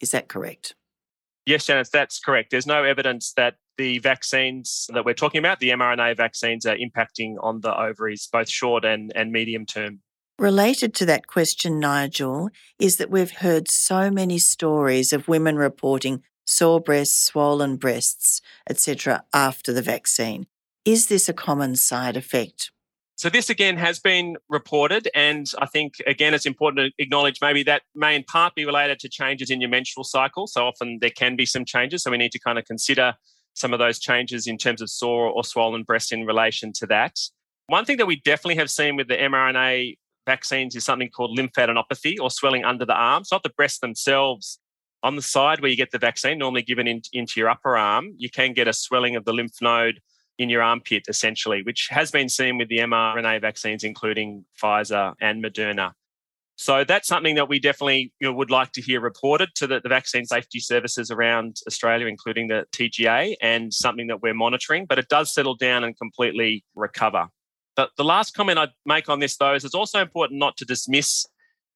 Is 0.00 0.10
that 0.10 0.28
correct? 0.28 0.74
Yes, 1.46 1.66
Janice, 1.66 1.88
that's 1.88 2.20
correct. 2.20 2.50
There's 2.50 2.66
no 2.66 2.84
evidence 2.84 3.32
that 3.36 3.54
the 3.78 3.98
vaccines 4.00 4.90
that 4.92 5.04
we're 5.04 5.14
talking 5.14 5.38
about, 5.38 5.60
the 5.60 5.70
mRNA 5.70 6.16
vaccines, 6.16 6.66
are 6.66 6.76
impacting 6.76 7.36
on 7.40 7.60
the 7.60 7.74
ovaries, 7.74 8.28
both 8.30 8.50
short 8.50 8.84
and, 8.84 9.12
and 9.14 9.32
medium 9.32 9.64
term. 9.64 10.00
Related 10.38 10.94
to 10.94 11.06
that 11.06 11.26
question, 11.26 11.80
Nigel, 11.80 12.50
is 12.78 12.98
that 12.98 13.10
we've 13.10 13.30
heard 13.30 13.68
so 13.68 14.10
many 14.10 14.38
stories 14.38 15.12
of 15.12 15.26
women 15.26 15.56
reporting 15.56 16.22
sore 16.46 16.80
breasts, 16.80 17.18
swollen 17.18 17.76
breasts, 17.76 18.40
etc., 18.68 19.24
after 19.32 19.72
the 19.72 19.82
vaccine. 19.82 20.46
Is 20.84 21.06
this 21.06 21.28
a 21.28 21.34
common 21.34 21.76
side 21.76 22.16
effect? 22.16 22.70
So, 23.18 23.28
this 23.28 23.50
again 23.50 23.76
has 23.78 23.98
been 23.98 24.36
reported. 24.48 25.08
And 25.12 25.50
I 25.60 25.66
think, 25.66 25.94
again, 26.06 26.34
it's 26.34 26.46
important 26.46 26.94
to 26.96 27.02
acknowledge 27.02 27.40
maybe 27.42 27.64
that 27.64 27.82
may 27.92 28.14
in 28.14 28.22
part 28.22 28.54
be 28.54 28.64
related 28.64 29.00
to 29.00 29.08
changes 29.08 29.50
in 29.50 29.60
your 29.60 29.70
menstrual 29.70 30.04
cycle. 30.04 30.46
So, 30.46 30.64
often 30.64 30.98
there 31.00 31.10
can 31.10 31.34
be 31.34 31.44
some 31.44 31.64
changes. 31.64 32.04
So, 32.04 32.12
we 32.12 32.16
need 32.16 32.30
to 32.30 32.38
kind 32.38 32.60
of 32.60 32.64
consider 32.64 33.14
some 33.54 33.72
of 33.72 33.80
those 33.80 33.98
changes 33.98 34.46
in 34.46 34.56
terms 34.56 34.80
of 34.80 34.88
sore 34.88 35.26
or 35.26 35.42
swollen 35.42 35.82
breast 35.82 36.12
in 36.12 36.26
relation 36.26 36.72
to 36.74 36.86
that. 36.86 37.18
One 37.66 37.84
thing 37.84 37.96
that 37.96 38.06
we 38.06 38.20
definitely 38.20 38.54
have 38.54 38.70
seen 38.70 38.94
with 38.94 39.08
the 39.08 39.16
mRNA 39.16 39.98
vaccines 40.24 40.76
is 40.76 40.84
something 40.84 41.10
called 41.10 41.36
lymphadenopathy 41.36 42.20
or 42.20 42.30
swelling 42.30 42.64
under 42.64 42.84
the 42.84 42.94
arms, 42.94 43.30
not 43.32 43.42
the 43.42 43.50
breasts 43.50 43.80
themselves. 43.80 44.60
On 45.02 45.16
the 45.16 45.22
side 45.22 45.60
where 45.60 45.70
you 45.70 45.76
get 45.76 45.90
the 45.90 45.98
vaccine, 45.98 46.38
normally 46.38 46.62
given 46.62 46.86
in, 46.86 47.02
into 47.12 47.40
your 47.40 47.50
upper 47.50 47.76
arm, 47.76 48.14
you 48.16 48.30
can 48.30 48.52
get 48.52 48.68
a 48.68 48.72
swelling 48.72 49.16
of 49.16 49.24
the 49.24 49.32
lymph 49.32 49.60
node 49.60 50.00
in 50.38 50.48
your 50.48 50.62
armpit, 50.62 51.04
essentially, 51.08 51.62
which 51.62 51.88
has 51.90 52.10
been 52.10 52.28
seen 52.28 52.58
with 52.58 52.68
the 52.68 52.78
mRNA 52.78 53.40
vaccines, 53.40 53.84
including 53.84 54.44
Pfizer 54.60 55.14
and 55.20 55.42
Moderna. 55.42 55.92
So 56.56 56.82
that's 56.82 57.06
something 57.06 57.36
that 57.36 57.48
we 57.48 57.60
definitely 57.60 58.12
you 58.20 58.28
know, 58.28 58.32
would 58.32 58.50
like 58.50 58.72
to 58.72 58.82
hear 58.82 59.00
reported 59.00 59.50
to 59.56 59.68
the, 59.68 59.80
the, 59.80 59.88
vaccine 59.88 60.24
safety 60.24 60.58
services 60.58 61.08
around 61.08 61.58
Australia, 61.68 62.08
including 62.08 62.48
the 62.48 62.66
TGA, 62.72 63.36
and 63.40 63.72
something 63.72 64.08
that 64.08 64.22
we're 64.22 64.34
monitoring. 64.34 64.84
But 64.84 64.98
it 64.98 65.08
does 65.08 65.32
settle 65.32 65.54
down 65.54 65.84
and 65.84 65.96
completely 65.96 66.64
recover. 66.74 67.28
The, 67.76 67.88
the 67.96 68.02
last 68.02 68.34
comment 68.34 68.58
I'd 68.58 68.70
make 68.84 69.08
on 69.08 69.20
this, 69.20 69.36
though, 69.36 69.54
is 69.54 69.64
it's 69.64 69.74
also 69.74 70.00
important 70.00 70.40
not 70.40 70.56
to 70.56 70.64
dismiss 70.64 71.24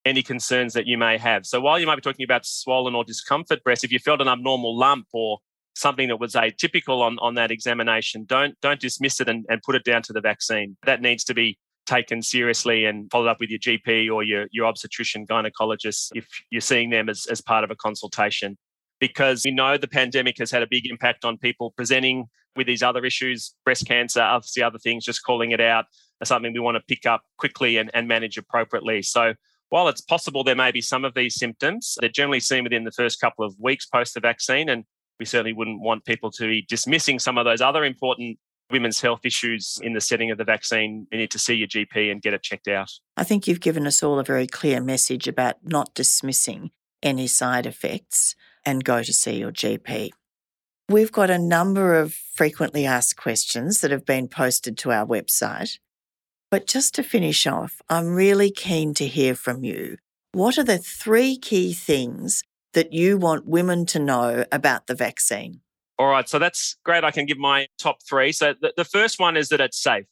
any 0.03 0.21
concerns 0.21 0.73
that 0.73 0.85
you 0.85 0.97
may 0.97 1.17
have. 1.17 1.45
So 1.45 1.61
while 1.61 1.79
you 1.79 1.87
might 1.87 1.95
be 1.95 2.01
talking 2.01 2.25
about 2.25 2.45
swollen 2.45 2.93
or 2.93 3.05
discomfort 3.05 3.63
breast, 3.63 3.85
if 3.85 3.91
you 3.93 3.99
felt 3.99 4.19
an 4.19 4.27
abnormal 4.27 4.77
lump 4.77 5.07
or 5.13 5.39
something 5.73 6.07
that 6.07 6.19
was 6.19 6.33
atypical 6.33 7.01
on, 7.01 7.17
on 7.19 7.35
that 7.35 7.51
examination, 7.51 8.25
don't 8.25 8.59
don't 8.61 8.79
dismiss 8.79 9.19
it 9.19 9.29
and, 9.29 9.45
and 9.49 9.61
put 9.63 9.75
it 9.75 9.83
down 9.83 10.01
to 10.03 10.13
the 10.13 10.21
vaccine. 10.21 10.77
That 10.85 11.01
needs 11.01 11.23
to 11.25 11.33
be 11.33 11.57
taken 11.85 12.21
seriously 12.21 12.85
and 12.85 13.09
followed 13.11 13.27
up 13.27 13.39
with 13.39 13.49
your 13.49 13.59
GP 13.59 14.11
or 14.13 14.23
your, 14.23 14.47
your 14.51 14.65
obstetrician 14.65 15.25
gynecologist 15.27 16.11
if 16.15 16.27
you're 16.49 16.61
seeing 16.61 16.89
them 16.89 17.09
as, 17.09 17.25
as 17.29 17.41
part 17.41 17.63
of 17.63 17.71
a 17.71 17.75
consultation. 17.75 18.57
Because 18.99 19.41
we 19.43 19.51
know 19.51 19.77
the 19.77 19.87
pandemic 19.87 20.37
has 20.37 20.49
had 20.49 20.63
a 20.63 20.67
big 20.67 20.89
impact 20.89 21.25
on 21.25 21.37
people 21.37 21.73
presenting 21.75 22.27
with 22.55 22.67
these 22.67 22.83
other 22.83 23.03
issues, 23.03 23.53
breast 23.65 23.85
cancer, 23.85 24.21
obviously 24.21 24.63
other 24.63 24.77
things, 24.77 25.03
just 25.03 25.23
calling 25.23 25.51
it 25.51 25.59
out 25.59 25.85
as 26.21 26.29
something 26.29 26.53
we 26.53 26.59
want 26.59 26.77
to 26.77 26.83
pick 26.87 27.05
up 27.05 27.21
quickly 27.37 27.77
and, 27.77 27.91
and 27.93 28.07
manage 28.07 28.37
appropriately. 28.37 29.01
So 29.01 29.33
while 29.69 29.87
it's 29.89 30.01
possible 30.01 30.43
there 30.43 30.55
may 30.55 30.71
be 30.71 30.81
some 30.81 31.03
of 31.03 31.15
these 31.15 31.35
symptoms, 31.35 31.97
they're 31.99 32.09
generally 32.09 32.39
seen 32.39 32.63
within 32.63 32.83
the 32.83 32.91
first 32.91 33.19
couple 33.19 33.43
of 33.43 33.55
weeks 33.59 33.85
post 33.87 34.13
the 34.13 34.19
vaccine. 34.19 34.69
And 34.69 34.85
we 35.23 35.25
certainly 35.25 35.53
wouldn't 35.53 35.79
want 35.79 36.03
people 36.03 36.29
to 36.31 36.47
be 36.49 36.65
dismissing 36.67 37.17
some 37.17 37.37
of 37.37 37.45
those 37.45 37.61
other 37.61 37.85
important 37.85 38.37
women's 38.69 38.99
health 38.99 39.21
issues 39.23 39.79
in 39.81 39.93
the 39.93 40.01
setting 40.01 40.31
of 40.31 40.37
the 40.37 40.43
vaccine. 40.43 41.07
You 41.13 41.17
need 41.17 41.31
to 41.31 41.39
see 41.39 41.53
your 41.53 41.69
GP 41.69 42.11
and 42.11 42.21
get 42.21 42.33
it 42.33 42.43
checked 42.43 42.67
out. 42.67 42.91
I 43.15 43.23
think 43.23 43.47
you've 43.47 43.61
given 43.61 43.87
us 43.87 44.03
all 44.03 44.19
a 44.19 44.23
very 44.25 44.47
clear 44.47 44.81
message 44.81 45.25
about 45.29 45.55
not 45.63 45.93
dismissing 45.93 46.71
any 47.01 47.27
side 47.27 47.65
effects 47.65 48.35
and 48.65 48.83
go 48.83 49.01
to 49.01 49.13
see 49.13 49.37
your 49.37 49.53
GP. 49.53 50.09
We've 50.89 51.13
got 51.13 51.29
a 51.29 51.39
number 51.39 51.97
of 51.97 52.13
frequently 52.13 52.85
asked 52.85 53.15
questions 53.15 53.79
that 53.79 53.91
have 53.91 54.05
been 54.05 54.27
posted 54.27 54.77
to 54.79 54.91
our 54.91 55.05
website. 55.05 55.79
But 56.51 56.67
just 56.67 56.95
to 56.95 57.03
finish 57.03 57.47
off, 57.47 57.81
I'm 57.87 58.13
really 58.13 58.51
keen 58.51 58.93
to 58.95 59.07
hear 59.07 59.35
from 59.35 59.63
you. 59.63 59.99
What 60.33 60.57
are 60.57 60.65
the 60.65 60.79
three 60.79 61.37
key 61.37 61.71
things 61.71 62.43
that 62.73 62.93
you 62.93 63.17
want 63.17 63.45
women 63.47 63.85
to 63.87 63.99
know 63.99 64.45
about 64.51 64.87
the 64.87 64.95
vaccine? 64.95 65.61
All 65.99 66.07
right, 66.07 66.27
so 66.27 66.39
that's 66.39 66.75
great. 66.83 67.03
I 67.03 67.11
can 67.11 67.25
give 67.25 67.37
my 67.37 67.67
top 67.77 67.97
three. 68.07 68.31
So 68.31 68.55
the, 68.59 68.73
the 68.75 68.85
first 68.85 69.19
one 69.19 69.37
is 69.37 69.49
that 69.49 69.61
it's 69.61 69.81
safe. 69.81 70.05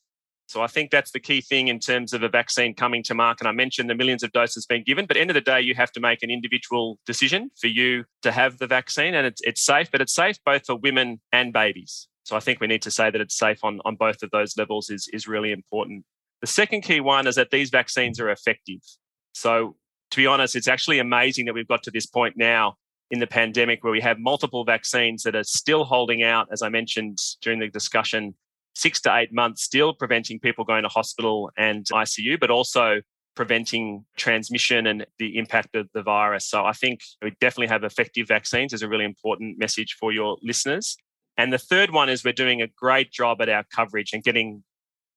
So 0.47 0.61
I 0.61 0.67
think 0.67 0.91
that's 0.91 1.11
the 1.11 1.19
key 1.19 1.39
thing 1.39 1.69
in 1.69 1.79
terms 1.79 2.11
of 2.11 2.23
a 2.23 2.29
vaccine 2.29 2.75
coming 2.75 3.03
to 3.03 3.13
market. 3.13 3.41
And 3.41 3.47
I 3.47 3.53
mentioned 3.53 3.89
the 3.89 3.95
millions 3.95 4.21
of 4.21 4.33
doses 4.33 4.65
being 4.65 4.83
given, 4.85 5.05
but 5.05 5.15
end 5.15 5.29
of 5.29 5.33
the 5.33 5.39
day, 5.41 5.61
you 5.61 5.73
have 5.75 5.93
to 5.93 6.01
make 6.01 6.23
an 6.23 6.29
individual 6.29 6.99
decision 7.05 7.51
for 7.57 7.67
you 7.67 8.03
to 8.21 8.33
have 8.33 8.57
the 8.57 8.67
vaccine, 8.67 9.13
and 9.13 9.25
it's 9.25 9.41
it's 9.43 9.61
safe. 9.61 9.89
But 9.89 10.01
it's 10.01 10.13
safe 10.13 10.37
both 10.45 10.65
for 10.65 10.75
women 10.75 11.21
and 11.31 11.53
babies. 11.53 12.09
So 12.25 12.35
I 12.35 12.41
think 12.41 12.59
we 12.59 12.67
need 12.67 12.81
to 12.81 12.91
say 12.91 13.09
that 13.09 13.21
it's 13.21 13.37
safe 13.37 13.63
on 13.63 13.79
on 13.85 13.95
both 13.95 14.23
of 14.23 14.31
those 14.31 14.57
levels 14.57 14.89
is 14.89 15.07
is 15.13 15.25
really 15.25 15.53
important. 15.53 16.03
The 16.41 16.47
second 16.47 16.81
key 16.81 16.99
one 16.99 17.27
is 17.27 17.35
that 17.35 17.51
these 17.51 17.69
vaccines 17.69 18.19
are 18.19 18.29
effective. 18.29 18.81
So 19.33 19.77
to 20.11 20.17
be 20.17 20.27
honest, 20.27 20.55
it's 20.55 20.67
actually 20.67 20.99
amazing 20.99 21.45
that 21.45 21.53
we've 21.53 21.67
got 21.67 21.83
to 21.83 21.91
this 21.91 22.05
point 22.05 22.35
now 22.37 22.75
in 23.09 23.19
the 23.19 23.27
pandemic 23.27 23.83
where 23.83 23.91
we 23.91 24.01
have 24.01 24.19
multiple 24.19 24.63
vaccines 24.63 25.23
that 25.23 25.35
are 25.35 25.43
still 25.43 25.83
holding 25.83 26.23
out, 26.23 26.47
as 26.51 26.61
I 26.61 26.69
mentioned 26.69 27.17
during 27.41 27.59
the 27.59 27.67
discussion, 27.67 28.35
six 28.75 29.01
to 29.01 29.15
eight 29.15 29.33
months, 29.33 29.63
still 29.63 29.93
preventing 29.93 30.39
people 30.39 30.63
going 30.63 30.83
to 30.83 30.89
hospital 30.89 31.51
and 31.57 31.85
ICU, 31.85 32.39
but 32.39 32.49
also 32.49 33.01
preventing 33.35 34.05
transmission 34.17 34.87
and 34.87 35.05
the 35.19 35.37
impact 35.37 35.75
of 35.75 35.89
the 35.93 36.03
virus. 36.03 36.47
So 36.47 36.65
I 36.65 36.73
think 36.73 37.01
we 37.21 37.31
definitely 37.39 37.67
have 37.67 37.83
effective 37.83 38.27
vaccines 38.27 38.73
is 38.73 38.81
a 38.81 38.89
really 38.89 39.05
important 39.05 39.57
message 39.57 39.95
for 39.99 40.11
your 40.11 40.37
listeners. 40.41 40.97
And 41.37 41.51
the 41.51 41.57
third 41.57 41.91
one 41.91 42.09
is 42.09 42.23
we're 42.23 42.33
doing 42.33 42.61
a 42.61 42.67
great 42.67 43.11
job 43.11 43.41
at 43.41 43.49
our 43.49 43.63
coverage 43.73 44.11
and 44.13 44.23
getting 44.23 44.63